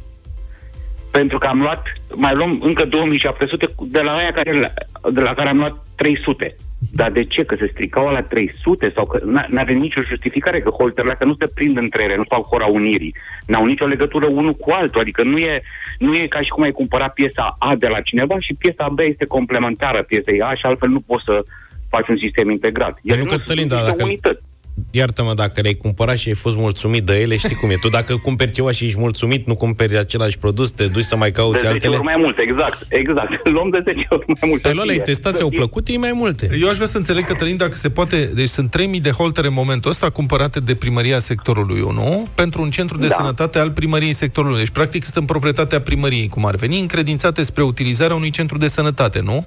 [1.18, 1.82] Pentru că am luat,
[2.14, 4.74] mai luăm încă 2700 de la aia care,
[5.12, 6.56] de la care am luat 300.
[6.92, 7.44] Dar de ce?
[7.44, 11.36] Că se stricau la 300 sau că nu avem nicio justificare că holterele astea nu
[11.38, 13.14] se prind între ele, nu fac cora unirii.
[13.46, 15.00] N-au nicio legătură unul cu altul.
[15.00, 15.62] Adică nu e,
[15.98, 18.98] nu e ca și cum ai cumpăra piesa A de la cineva și piesa B
[18.98, 21.44] este complementară piesei A și altfel nu poți să
[21.88, 22.98] faci un sistem integrat.
[23.02, 24.42] Ele nu, Cătălin, da, dacă, unități.
[24.90, 27.74] Iartă-mă, dacă le-ai cumpărat și ai fost mulțumit de ele, știi cum e.
[27.80, 31.30] Tu dacă cumperi ceva și ești mulțumit, nu cumperi același produs, te duci să mai
[31.32, 31.94] cauți De 10 altele.
[31.94, 32.86] ori mai multe, exact.
[32.88, 33.48] Exact.
[33.56, 34.68] Luăm de 10 ori mai multe.
[34.68, 36.48] Ai luat, le-ai testat, ți-au plăcut, e mai multe.
[36.60, 38.30] Eu aș vrea să înțeleg, Cătălin, dacă se poate...
[38.34, 42.70] Deci sunt 3000 de holtere în momentul ăsta cumpărate de primăria sectorului 1 pentru un
[42.70, 43.14] centru de Da.
[43.14, 44.64] sănătate al primăriei sectorului 1.
[44.64, 48.68] Deci, practic, sunt în proprietatea primăriei, cum ar veni, încredințate spre utilizarea unui centru de
[48.68, 49.44] sănătate, nu?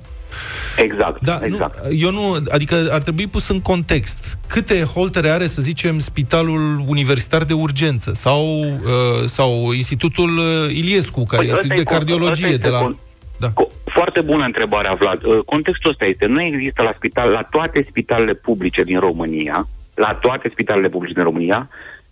[0.78, 1.86] Exact, Da, exact.
[1.88, 4.38] Nu, eu nu, adică ar trebui pus în context.
[4.48, 11.26] Câte holtere are, să zicem, Spitalul Universitar de Urgență sau, uh, sau Institutul uh, Iliescu,
[11.26, 12.90] care Păi este ăsta de e con- cardiologie ăsta de este la...
[12.90, 12.96] con-
[13.40, 13.48] Da.
[13.50, 15.24] Co- Foarte bună întrebarea, Vlad.
[15.24, 20.14] Uh, Contextul ăsta este, nu există la spital, la toate spitalele publice din România, la
[20.22, 21.70] toate spitalele publice din România,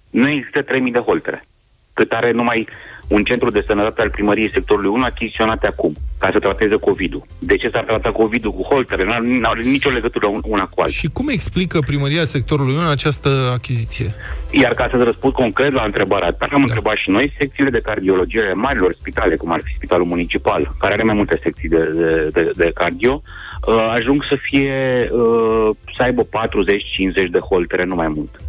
[0.09, 1.47] nu există 3000 de holtere.
[1.93, 2.67] Cât are numai
[3.07, 7.23] un centru de sănătate al primăriei sectorului 1 achiziționate acum, ca să trateze COVID-ul.
[7.39, 9.03] De ce s-ar trata COVID-ul cu holtere?
[9.21, 10.91] Nu are nicio legătură un- una cu alta.
[10.93, 14.13] Și cum explică primăria sectorului 1 această achiziție?
[14.51, 16.57] Iar ca să răspund concret la întrebarea ta, am da.
[16.61, 20.93] întrebat și noi, secțiile de cardiologie ale marilor spitale, cum ar fi Spitalul Municipal, care
[20.93, 23.21] are mai multe secții de, de, de, de cardio,
[23.67, 28.39] uh, ajung să fie, uh, să aibă 40-50 de holtere, nu mai mult.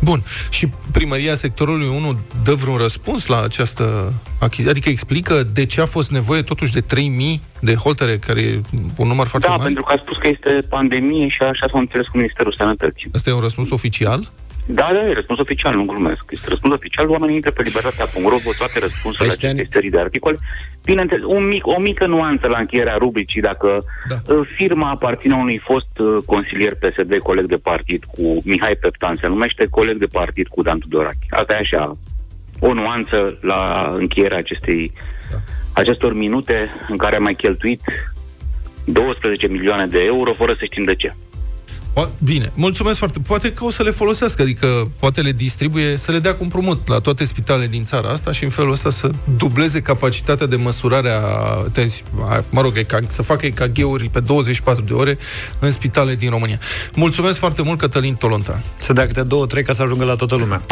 [0.00, 0.22] Bun.
[0.50, 4.70] Și primăria sectorului 1 dă vreun răspuns la această achiziție?
[4.70, 8.60] Adică explică de ce a fost nevoie totuși de 3000 de holtere, care e
[8.96, 9.64] un număr foarte Da, mare?
[9.64, 13.10] pentru că a spus că este pandemie și așa s-a înțeles cu Ministerul Sănătății.
[13.14, 14.30] Asta e un răspuns oficial?
[14.70, 16.24] Da, da, e răspuns oficial, nu glumesc.
[16.30, 19.98] Este răspuns oficial, oamenii intră pe libertatea.ro, văd toate răspunsurile la Ăștia- acestei serii de
[20.00, 20.36] articole.
[20.84, 24.34] Bineînțeles, un mic, o mică nuanță la încheierea rubricii, dacă Da.
[24.34, 29.26] uh, firma aparține unui fost uh, consilier PSD, coleg de partid cu Mihai Peptan, se
[29.26, 31.26] numește coleg de partid cu Dan Tudorache.
[31.30, 31.96] Asta e așa,
[32.60, 34.92] o nuanță la încheierea acestei,
[35.72, 37.80] acestor minute în care am mai cheltuit
[38.84, 41.14] 12 milioane de euro fără să știm de ce.
[42.00, 43.18] O, bine, mulțumesc foarte.
[43.26, 46.88] Poate că o să le folosească, adică poate le distribuie, să le dea cu împrumut
[46.88, 51.10] la toate spitalele din țara asta și în felul ăsta să dubleze capacitatea de măsurare
[51.10, 51.20] a,
[51.72, 55.18] tensi- a mă rog, EKG, să facă EKG-uri pe 24 de ore
[55.58, 56.58] în spitale din România.
[56.94, 58.60] Mulțumesc foarte mult, Cătălin Tolonta.
[58.78, 60.62] Să dea câte două, trei ca să ajungă la toată lumea.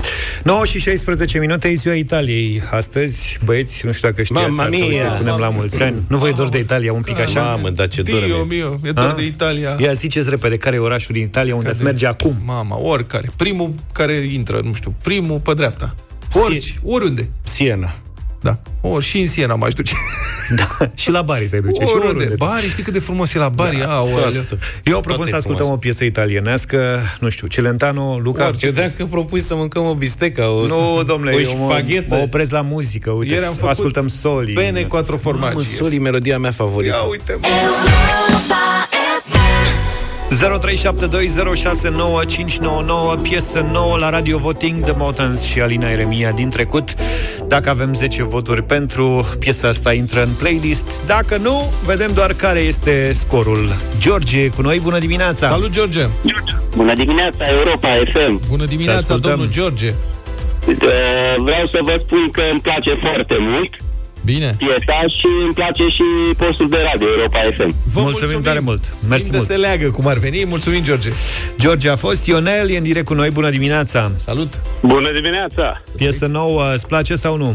[0.42, 2.62] 9 și 16 minute, e ziua Italiei.
[2.70, 5.08] Astăzi, băieți, nu știu dacă știați, Mamma ar trebui mia!
[5.10, 5.96] să spunem la mulți ani.
[6.08, 7.40] Nu vă e dor de Italia un pic așa?
[7.40, 8.56] Mamă, dar ce dor Dio mi-e.
[8.56, 9.12] mio, e dor A?
[9.12, 9.76] de Italia.
[9.80, 12.36] Ia ziceți repede, care e orașul din Italia unde ați merge acum?
[12.44, 13.30] Mama, oricare.
[13.36, 15.94] Primul care intră, nu știu, primul pe dreapta.
[16.44, 17.28] Orici, oriunde.
[17.42, 17.94] Siena.
[18.40, 18.58] Da.
[18.80, 19.94] Ori și în Siena m-aș duce.
[20.56, 21.80] Da, și la Bari te duce.
[21.84, 22.06] și Oriunde.
[22.08, 22.34] oriunde.
[22.38, 23.78] Bari, știi cât de frumos e la Bari?
[23.78, 24.44] Da, Aoleu.
[24.84, 25.74] Eu propun Toate să ascultăm frumos.
[25.76, 28.50] o piesă italienească, nu știu, Celentano, Luca.
[28.60, 32.14] Eu dacă propui să mâncăm o bisteca, o, Nu, domnule, o eu mă, șpaghetă.
[32.14, 33.10] mă opresc la muzică.
[33.10, 34.52] Uite, Ieri am făcut ascultăm Soli.
[34.52, 35.74] Bene quattro Mamă, formaggi.
[35.74, 36.94] Soli, melodia mea favorită.
[36.94, 37.46] Ia uite, mă.
[40.30, 40.36] 0372069599
[43.22, 46.94] Piesă nouă la Radio Voting de Motans și Alina Eremia din trecut
[47.48, 52.58] Dacă avem 10 voturi pentru Piesa asta intră în playlist Dacă nu, vedem doar care
[52.58, 53.68] este scorul
[53.98, 56.06] George cu noi, bună dimineața Salut, George!
[56.76, 58.40] Bună dimineața, Europa FM.
[58.48, 59.30] Bună Te dimineața, ascultăm.
[59.30, 59.94] domnul George!
[60.68, 60.74] Uh,
[61.38, 63.70] Vreau să vă spun că îmi place foarte mult
[64.26, 64.54] Bine!
[64.58, 66.02] piesa și îmi place și
[66.36, 67.74] postul de radio Europa FM.
[67.84, 68.82] Vă Mulțumim tare mult.
[69.08, 69.48] Mersi Schimb de mult.
[69.48, 70.44] se leagă, cum ar veni.
[70.48, 71.08] Mulțumim, George!
[71.58, 74.60] George a fost, Ionel e în direct cu noi, bună dimineața Salut!
[74.82, 75.82] Bună dimineața!
[75.96, 77.54] Piesă nouă, îți place sau nu?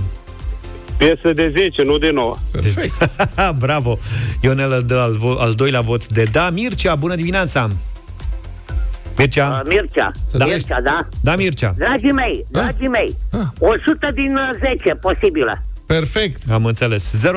[0.98, 2.36] Piesă de 10, nu de 9.
[2.52, 3.10] Perfect!
[3.66, 3.98] Bravo!
[4.42, 6.50] Ionel îl dă al, vo- al doilea vot de da.
[6.50, 7.70] Mircea, bună dimineața!
[9.18, 9.62] Mircea?
[9.68, 10.46] Mircea, Da.
[10.46, 11.08] Mircea, da?
[11.22, 11.74] Da, Mircea.
[11.78, 13.16] Dragii mei, dragii mei,
[13.60, 15.64] 100 din uh, 10 posibilă.
[15.92, 16.52] Perfect!
[16.52, 17.24] Am înțeles.
[17.28, 17.32] 0372069599.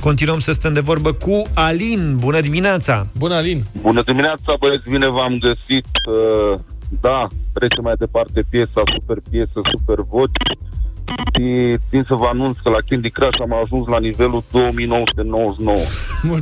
[0.00, 2.16] Continuăm să stăm de vorbă cu Alin.
[2.18, 3.06] Bună dimineața!
[3.18, 3.64] Bună, Alin!
[3.80, 5.86] Bună dimineața, băieți, bine v-am găsit.
[6.08, 6.58] Uh,
[7.00, 10.30] Da, trecem mai departe piesa, super piesă, super voci.
[11.34, 15.76] Și țin să vă anunț că la Candy Crush am ajuns la nivelul 2999.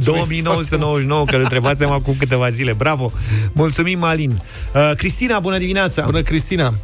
[0.04, 2.72] 2999, că îl întrebasem acum câteva zile.
[2.72, 3.12] Bravo!
[3.52, 4.30] Mulțumim, Alin.
[4.30, 6.04] Uh, Cristina, bună dimineața!
[6.04, 6.74] Bună, Cristina!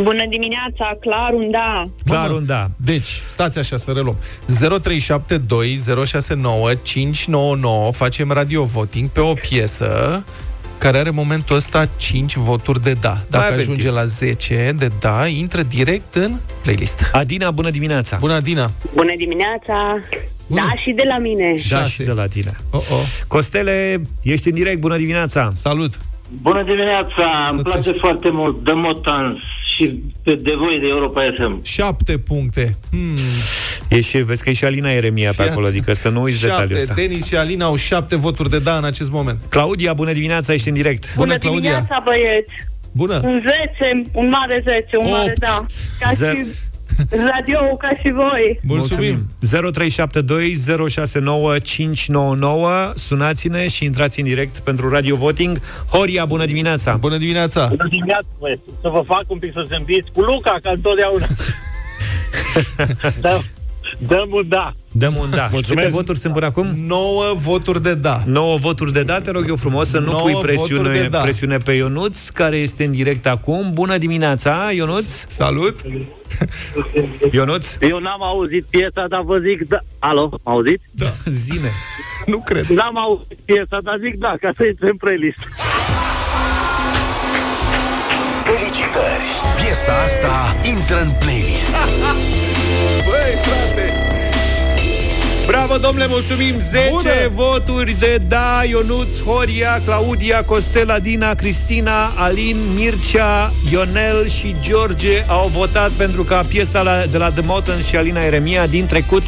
[0.00, 1.84] Bună dimineața, clar un da.
[2.04, 2.70] Clar un da.
[2.76, 4.16] Deci, stați așa să reluăm.
[7.88, 10.24] 0372069599 facem radio voting pe o piesă
[10.78, 13.16] care are în momentul ăsta 5 voturi de da.
[13.30, 13.94] Dacă avem ajunge timp.
[13.94, 16.32] la 10 de da, intră direct în
[16.62, 17.10] playlist.
[17.12, 18.16] Adina, bună dimineața!
[18.16, 18.70] Bună, Adina!
[18.94, 20.00] Bună dimineața.
[20.46, 21.54] Da, și de la mine.
[21.70, 22.56] Da, și de la tine.
[22.70, 23.02] Oh, oh.
[23.28, 25.50] Costele, ești în direct, bună dimineața!
[25.54, 25.98] Salut!
[26.28, 29.38] Bună dimineața, îmi place foarte mult The Motans
[29.74, 31.62] și pe de voi de Europa FM.
[31.64, 32.76] 7 puncte.
[32.90, 33.18] Hmm.
[33.88, 35.76] E și, vezi că e și Alina Eremia pe Fii acolo, atent.
[35.80, 36.82] adică să nu uiți detaliul Șapte.
[36.82, 36.94] ăsta.
[36.94, 39.38] Denis și Alina au șapte voturi de da în acest moment.
[39.48, 41.14] Claudia, bună dimineața, ești în direct.
[41.16, 41.60] Bună, Claudia.
[41.60, 42.52] dimineața, băieți!
[42.92, 43.20] Bună.
[43.24, 43.42] Un
[43.78, 45.38] 10, un mare 10, un mare Opt.
[45.38, 45.66] da.
[46.00, 46.46] Ca Ze- și
[47.10, 48.60] radio ca și voi.
[48.62, 49.28] Mulțumim.
[49.40, 55.60] 0372 069 599 Sunați-ne și intrați în direct pentru Radio Voting.
[55.90, 56.96] Horia, bună dimineața!
[56.96, 57.66] Bună dimineața!
[57.66, 58.62] Bună dimineața, băieți.
[58.80, 61.26] Să vă fac un pic să zâmbiți cu Luca, ca întotdeauna.
[63.20, 63.42] dăm,
[63.98, 64.72] dăm un da.
[64.92, 65.48] Dăm un da.
[65.52, 65.86] Mulțumesc.
[65.86, 66.66] Câte voturi sunt până acum?
[66.86, 68.22] 9 voturi de da.
[68.26, 71.08] 9 voturi de da, te rog eu frumos să nu Nouă pui voturi presiune, de
[71.08, 71.18] da.
[71.18, 73.70] presiune pe Ionuț, care este în direct acum.
[73.72, 75.24] Bună dimineața, Ionuț!
[75.26, 75.80] Salut!
[77.32, 77.66] Ionuț?
[77.80, 79.78] Eu n-am auzit piesa, dar vă zic da.
[79.98, 80.80] Alo, m auzit?
[80.90, 81.06] Da.
[81.44, 81.70] Zine.
[82.26, 82.66] nu cred.
[82.66, 85.38] N-am auzit piesa, dar zic da, ca să intre în playlist.
[88.44, 89.26] Felicitări!
[89.60, 91.74] Piesa asta intră în playlist.
[93.06, 93.61] Băi, frate!
[95.46, 96.58] Bravo, domnule, mulțumim!
[96.58, 97.10] 10 Bună!
[97.32, 105.48] voturi de da, Ionuț, Horia, Claudia, Costela, Dina, Cristina, Alin, Mircea, Ionel și George au
[105.48, 109.22] votat pentru ca piesa la, de la The Mountain și Alina Eremia din trecut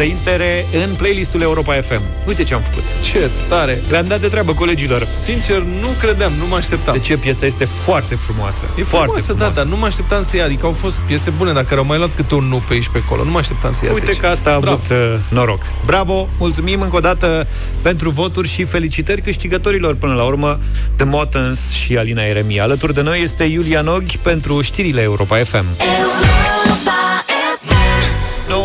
[0.00, 2.00] să intere în playlistul Europa FM.
[2.26, 2.82] Uite ce am făcut.
[3.00, 3.82] Ce tare!
[3.88, 5.06] Le-am dat de treabă colegilor.
[5.24, 6.94] Sincer, nu credeam, nu mă așteptam.
[6.94, 8.64] De ce piesa este foarte frumoasă.
[8.78, 10.44] E foarte frumoasă, da, dar nu mă așteptam să ia.
[10.44, 13.02] Adică au fost piese bune, dacă au mai luat câte un nu pe aici pe
[13.04, 13.24] acolo.
[13.24, 14.20] Nu mă așteptam să ia Uite 10.
[14.20, 14.74] că asta a Bravo.
[14.74, 15.62] avut uh, noroc.
[15.84, 17.46] Bravo, mulțumim încă o dată
[17.82, 20.58] pentru voturi și felicitări câștigătorilor până la urmă
[20.96, 22.62] The Motans și Alina Eremia.
[22.62, 25.64] Alături de noi este Iulia Noghi pentru știrile Europa FM.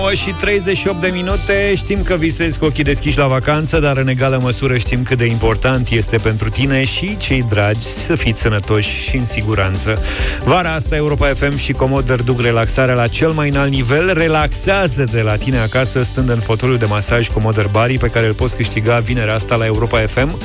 [0.05, 1.73] 9 și 38 de minute.
[1.75, 5.25] Știm că visezi cu ochii deschiși la vacanță Dar în egală măsură știm cât de
[5.25, 10.01] important este pentru tine și cei dragi Să fiți sănătoși și în siguranță.
[10.43, 14.13] Vara asta Europa FM și Comoder duc relaxarea la cel mai înalt nivel.
[14.13, 18.33] Relaxează de la tine acasă Stând în fotoliul de masaj Comoder Bari Pe care îl
[18.33, 20.37] poți câștiga vinerea asta la Europa FM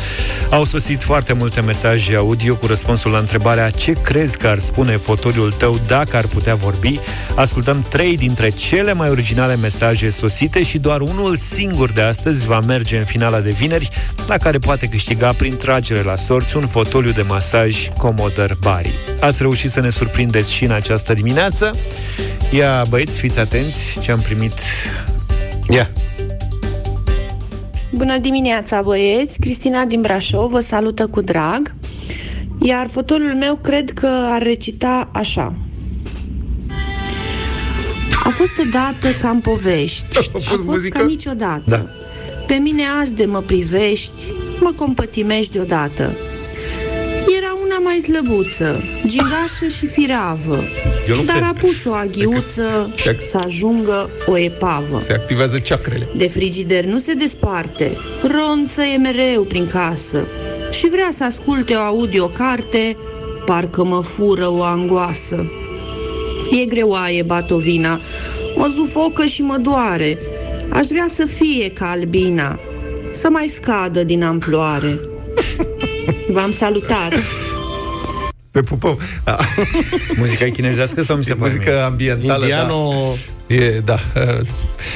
[0.50, 4.96] Au sosit foarte multe mesaje audio Cu răspunsul la întrebarea Ce crezi că ar spune
[4.96, 7.00] fotoliul tău Dacă ar putea vorbi?
[7.34, 12.60] Ascultăm trei dintre cele mai originale mesaje sosite și doar unul singur de astăzi va
[12.60, 13.88] merge în finala de vineri,
[14.26, 18.94] la care poate câștiga prin tragere la sorți un fotoliu de masaj Commodore Bari.
[19.20, 21.70] Ați reușit să ne surprindeți și în această dimineață.
[22.50, 24.52] Ia, băieți, fiți atenți ce am primit.
[25.68, 25.90] Ia.
[27.90, 29.40] Bună dimineața, băieți!
[29.40, 31.74] Cristina din Brașov vă salută cu drag.
[32.62, 35.54] Iar fotolul meu cred că ar recita așa.
[38.24, 40.06] A fost odată ca în povești.
[40.18, 40.98] A fost muzică?
[40.98, 41.62] ca niciodată.
[41.66, 41.84] Da.
[42.46, 44.12] Pe mine azi de mă privești,
[44.60, 46.16] mă compătimești deodată.
[47.38, 50.64] Era una mai slăbuță, gingașă și firavă,
[51.08, 51.48] Eu nu dar cred.
[51.48, 54.98] a pus o aghiuță Se- să ajungă o epavă.
[55.00, 56.08] Se activează ceacrele.
[56.16, 60.26] De frigider nu se desparte, ronță e mereu prin casă
[60.70, 62.96] și vrea să asculte o audiocarte,
[63.46, 65.50] parcă mă fură o angoasă.
[66.50, 68.00] E greoaie batovina,
[68.56, 70.18] mă zufocă și mă doare,
[70.68, 72.58] aș vrea să fie ca albina,
[73.12, 75.00] să mai scadă din amploare.
[76.28, 77.12] V-am salutat!
[78.60, 78.98] Te pupăm.
[79.24, 79.36] Da.
[80.16, 81.80] Muzica e chinezească sau mi se E pare muzică mie?
[81.80, 82.92] ambientală, Indiano
[83.46, 83.54] da.
[83.54, 83.98] E, da.
[84.16, 84.38] uh,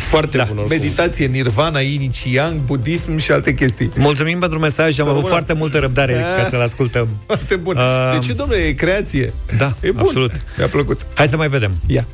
[0.08, 0.44] foarte da.
[0.44, 0.76] bun oricum.
[0.78, 3.90] Meditație, nirvana, yin și yang, budism și alte chestii.
[3.96, 5.28] Mulțumim pentru mesaj, am avut rămână.
[5.34, 7.08] foarte multă răbdare ca să-l ascultăm.
[7.26, 7.76] Foarte bun.
[7.76, 9.32] Uh, De ce, domnule, e creație?
[9.58, 10.00] Da, E bun.
[10.00, 10.32] absolut.
[10.56, 11.06] Mi-a plăcut.
[11.14, 11.74] Hai să mai vedem.
[11.86, 12.06] Ia.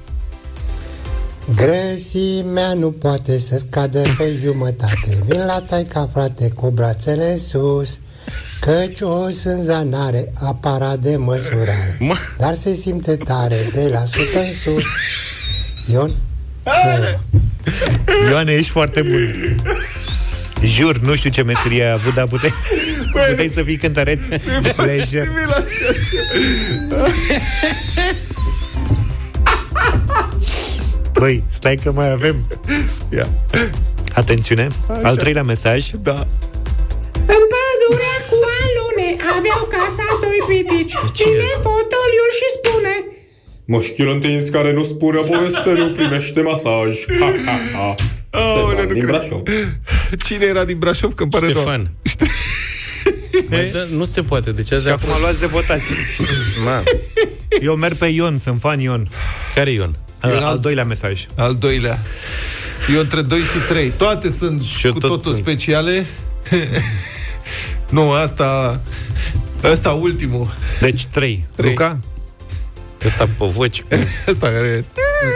[1.57, 7.89] Grăsimea nu poate să scadă pe jumătate Vin la taica frate cu brațele sus
[8.61, 11.99] Căci o sânzanare aparat de măsurare
[12.39, 14.83] Dar se simte tare de la sută în sus
[15.93, 16.15] Ion?
[16.87, 17.21] Ion.
[18.31, 19.57] Ioane, ești foarte bun.
[20.65, 22.67] Jur, nu știu ce meserie ai avut, dar puteai, să-
[23.29, 24.21] puteai să fii cântăreț.
[24.77, 25.29] Le jur.
[31.13, 32.47] Băi, stai că mai avem.
[33.09, 33.29] Ia.
[34.15, 35.09] Atențiune, Așa.
[35.09, 35.91] al treilea mesaj.
[36.03, 36.27] Da.
[37.91, 40.95] În pădure cu alune aveau casa doi pitici.
[41.19, 42.95] Cine fotoliul și spune
[43.65, 46.91] Moșchil întins care nu spune poveste nu primește masaj.
[47.21, 47.95] Ha, ha, ha.
[48.31, 49.05] Aoleu, nu din cred.
[49.05, 49.43] Brașov.
[50.27, 51.15] Cine era din Brașov?
[51.15, 51.55] Că îmi pare rău.
[51.55, 51.91] Ștefan.
[53.51, 55.83] Mai da, nu se poate, deci azi Și acum luați de votați.
[56.65, 56.83] Ma.
[57.61, 59.09] Eu merg pe Ion, sunt fan Ion.
[59.55, 59.97] Care Ion?
[60.21, 61.27] Al, Ion al al- doilea mesaj.
[61.37, 61.99] Al doilea.
[62.95, 63.91] Eu între 2 și 3.
[63.97, 65.45] Toate sunt eu cu tot totul sunt.
[65.45, 66.07] speciale.
[67.91, 68.81] nu, asta...
[69.63, 70.55] Asta ultimul.
[70.81, 71.45] Deci 3.
[71.57, 71.69] Trei.
[71.69, 71.99] Luca?
[73.07, 73.85] Ăsta pe voci.
[74.33, 74.85] Asta care...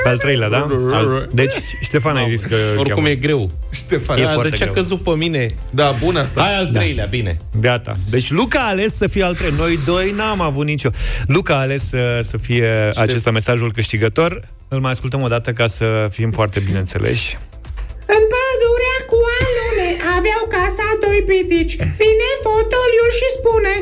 [0.02, 0.66] Pe al treilea, da?
[0.92, 1.28] Al...
[1.32, 1.52] Deci,
[1.82, 3.08] Ștefan ai zis că Oricum cheamă.
[3.08, 3.50] e greu.
[3.72, 4.18] Ștefan.
[4.18, 4.82] E Da, foarte de ce a greu.
[4.82, 5.46] căzut pe mine?
[5.70, 6.40] Da, bun asta.
[6.42, 7.40] Hai al treilea, bine.
[7.60, 7.96] Gata.
[8.10, 9.58] Deci Luca a ales să fie al treilea.
[9.58, 10.90] Noi doi n-am avut nicio.
[11.26, 14.40] Luca a ales să, să fie acesta mesajul câștigător.
[14.68, 17.36] Îl mai ascultăm o dată ca să fim foarte bine înțeleși.
[18.06, 19.53] În pădurea cu alune
[20.18, 21.76] aveau casa doi pitici.
[22.00, 23.74] Vine fotoliul și spune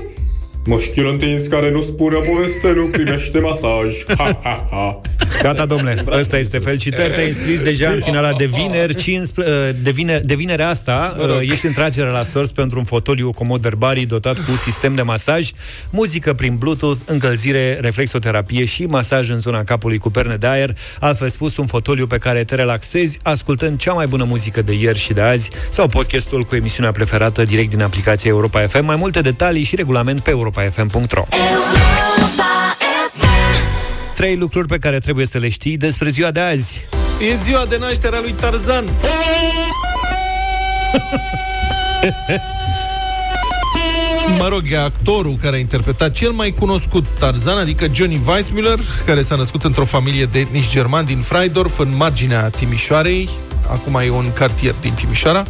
[0.66, 4.04] Moșchil întins care nu spune poveste, nu primește masaj.
[4.18, 5.00] Ha, ha, ha.
[5.42, 10.26] Gata, domnule, ăsta este felicitări, te-ai înscris deja în finala de vineri, 15, de, vineri
[10.26, 14.56] de vinerea asta, ești în tragere la sorți pentru un fotoliu comod Herbari dotat cu
[14.56, 15.50] sistem de masaj,
[15.90, 21.28] muzică prin Bluetooth, încălzire, reflexoterapie și masaj în zona capului cu perne de aer, altfel
[21.28, 25.12] spus un fotoliu pe care te relaxezi ascultând cea mai bună muzică de ieri și
[25.12, 28.84] de azi sau podcastul cu emisiunea preferată direct din aplicația Europa FM.
[28.84, 31.24] Mai multe detalii și regulament pe europafm.ro
[34.22, 36.84] Trei lucruri pe care trebuie să le știi despre ziua de azi.
[37.30, 38.84] E ziua de naștere a lui Tarzan.
[44.38, 49.22] Mă rog, e actorul care a interpretat cel mai cunoscut Tarzan, adică Johnny Weissmuller, care
[49.22, 53.28] s-a născut într-o familie de etnici germani din Freidorf, în marginea Timișoarei.
[53.70, 55.44] Acum e un cartier din Timișoara.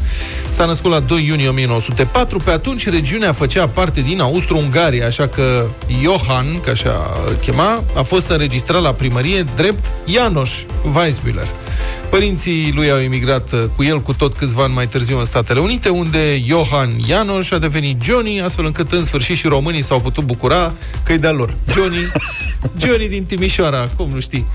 [0.50, 2.38] S-a născut la 2 iunie 1904.
[2.38, 5.66] Pe atunci, regiunea făcea parte din Austro-Ungaria, așa că
[6.02, 10.50] Johann, ca așa îl chema, a fost înregistrat la primărie drept Janos
[10.94, 11.48] Weissmuller.
[12.12, 15.60] Părinții lui au emigrat uh, cu el cu tot câțiva ani mai târziu în Statele
[15.60, 20.24] Unite, unde Johann Janos a devenit Johnny, astfel încât în sfârșit și românii s-au putut
[20.24, 20.72] bucura
[21.04, 21.54] că e de-a lor.
[21.74, 22.12] Johnny,
[22.82, 24.46] Johnny din Timișoara, cum nu știi.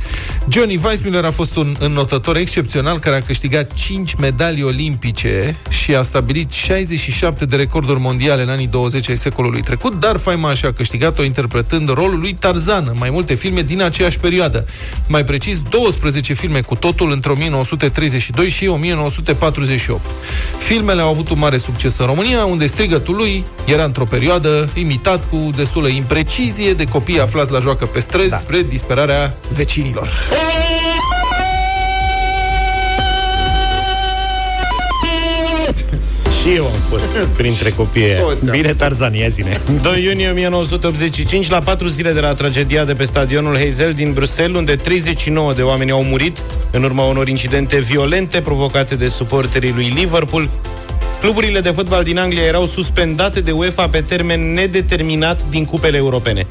[0.49, 6.01] Johnny Weissmuller a fost un înnotător excepțional care a câștigat 5 medalii olimpice și a
[6.01, 10.73] stabilit 67 de recorduri mondiale în anii 20 ai secolului trecut, dar faima și a
[10.73, 14.65] câștigat-o interpretând rolul lui Tarzan în mai multe filme din aceeași perioadă.
[15.07, 20.01] Mai precis, 12 filme cu totul între 1932 și 1948.
[20.57, 25.29] Filmele au avut un mare succes în România, unde strigătul lui era într-o perioadă imitat
[25.29, 28.37] cu destulă imprecizie de copii aflați la joacă pe străzi da.
[28.37, 30.13] spre disperarea vecinilor.
[36.47, 37.05] Și eu am fost
[37.37, 38.19] printre copiii aia.
[38.19, 39.61] Toți am Bine, Tarzan, ia zine.
[39.81, 44.57] 2 iunie 1985, la patru zile de la tragedia de pe stadionul Heysel din Bruxelles,
[44.57, 49.93] unde 39 de oameni au murit în urma unor incidente violente provocate de suporterii lui
[49.95, 50.49] Liverpool,
[51.19, 56.45] cluburile de fotbal din Anglia erau suspendate de UEFA pe termen nedeterminat din cupele europene.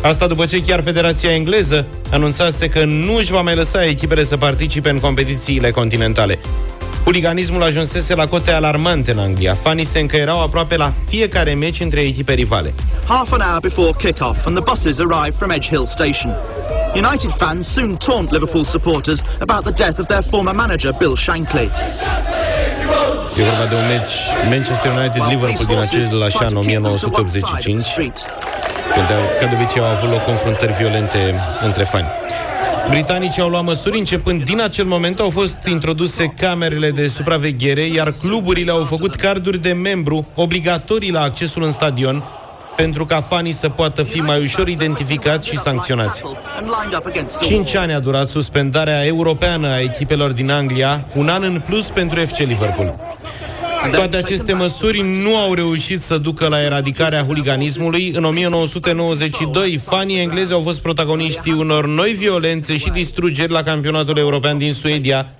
[0.00, 4.36] Asta după ce chiar Federația Engleză anunțase că nu își va mai lăsa echipele să
[4.36, 6.38] participe în competițiile continentale.
[7.04, 9.54] Huliganismul ajunsese la cote alarmante în Anglia.
[9.54, 12.74] Fanii se încăierau aproape la fiecare meci între echipe rivale.
[13.06, 16.36] Half an hour before kick-off and the buses arrive from Edge Hill Station.
[16.94, 21.70] United fans soon taunt Liverpool supporters about the death of their former manager Bill Shankly.
[23.36, 24.14] E vorba de un meci
[24.48, 27.86] Manchester United-Liverpool din același an 1985
[28.94, 29.06] când,
[29.40, 32.06] ca de obicei, au avut loc confruntări violente între fani.
[32.88, 38.12] Britanicii au luat măsuri, începând din acel moment au fost introduse camerele de supraveghere, iar
[38.20, 42.24] cluburile au făcut carduri de membru obligatorii la accesul în stadion,
[42.76, 46.22] pentru ca fanii să poată fi mai ușor identificați și sancționați.
[47.40, 52.18] Cinci ani a durat suspendarea europeană a echipelor din Anglia, un an în plus pentru
[52.20, 53.13] FC Liverpool.
[53.92, 58.12] Toate aceste măsuri nu au reușit să ducă la eradicarea huliganismului.
[58.14, 64.58] În 1992, fanii englezi au fost protagoniștii unor noi violențe și distrugeri la campionatul european
[64.58, 65.30] din Suedia,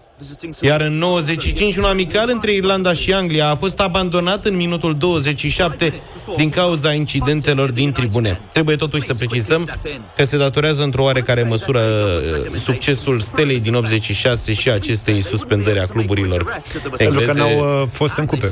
[0.61, 5.95] iar în 95, un amical între Irlanda și Anglia a fost abandonat în minutul 27
[6.37, 8.41] din cauza incidentelor din tribune.
[8.53, 9.71] Trebuie totuși să precizăm
[10.17, 15.87] că se datorează într-o oarecare măsură uh, succesul stelei din 86 și acestei suspendări a
[15.87, 16.61] cluburilor
[16.97, 17.33] Pentru că engleze.
[17.33, 18.51] n-au uh, fost în cupe.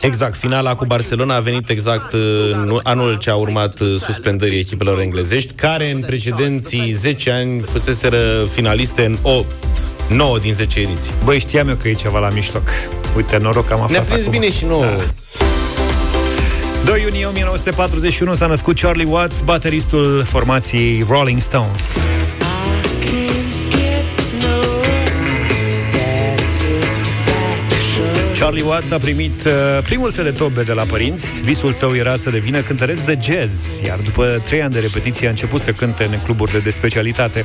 [0.00, 2.20] Exact, finala cu Barcelona a venit exact uh,
[2.52, 8.44] în anul ce a urmat uh, suspendării echipelor englezești, care în precedenții 10 ani fuseseră
[8.52, 9.46] finaliste în 8
[10.10, 11.12] 9 din 10 ediții.
[11.24, 12.68] Băi, știam eu că e ceva la mijloc.
[13.16, 14.32] Uite, noroc că am aflat Ne-a prins acum.
[14.38, 14.84] bine și nouă.
[14.84, 14.96] Da.
[16.84, 21.98] 2 iunie 1941 s-a născut Charlie Watts, bateristul formației Rolling Stones.
[28.40, 31.42] Charlie Watts a primit uh, primul set de tobe de la părinți.
[31.42, 35.30] Visul său era să devină cântăreț de jazz, iar după trei ani de repetiție a
[35.30, 37.44] început să cânte în cluburile de specialitate.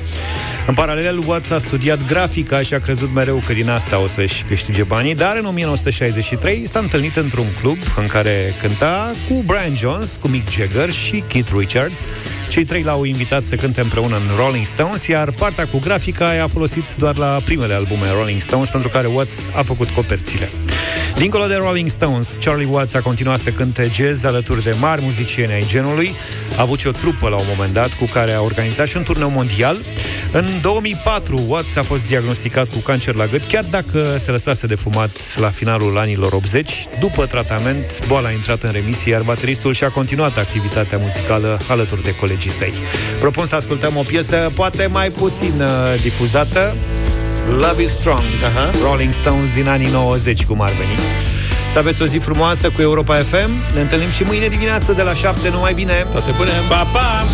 [0.67, 4.43] În paralel, Watts a studiat grafica și a crezut mereu că din asta o să-și
[4.43, 10.17] câștige banii, dar în 1963 s-a întâlnit într-un club în care cânta cu Brian Jones,
[10.21, 12.07] cu Mick Jagger și Keith Richards.
[12.49, 16.47] Cei trei l-au invitat să cânte împreună în Rolling Stones, iar partea cu grafica i-a
[16.47, 20.49] folosit doar la primele albume Rolling Stones, pentru care Watts a făcut coperțile.
[21.17, 25.53] Dincolo de Rolling Stones, Charlie Watts a continuat să cânte jazz alături de mari muzicieni
[25.53, 26.15] ai genului.
[26.57, 29.03] A avut și o trupă la un moment dat cu care a organizat și un
[29.03, 29.77] turneu mondial.
[30.31, 34.75] În 2004, Watts a fost diagnosticat cu cancer la gât, chiar dacă se lăsase de
[34.75, 36.85] fumat la finalul anilor 80.
[36.99, 42.15] După tratament, boala a intrat în remisie, iar bateristul și-a continuat activitatea muzicală alături de
[42.15, 42.73] colegii săi.
[43.19, 46.75] Propun să ascultăm o piesă poate mai puțin uh, difuzată,
[47.49, 48.81] Love is Strong, uh-huh.
[48.81, 50.99] Rolling Stones din anii 90, cum ar veni.
[51.71, 53.73] Să aveți o zi frumoasă cu Europa FM.
[53.73, 56.05] Ne întâlnim și mâine dimineață de la 7, numai bine.
[56.11, 56.51] Toate bune.
[56.69, 57.25] Pa, pa!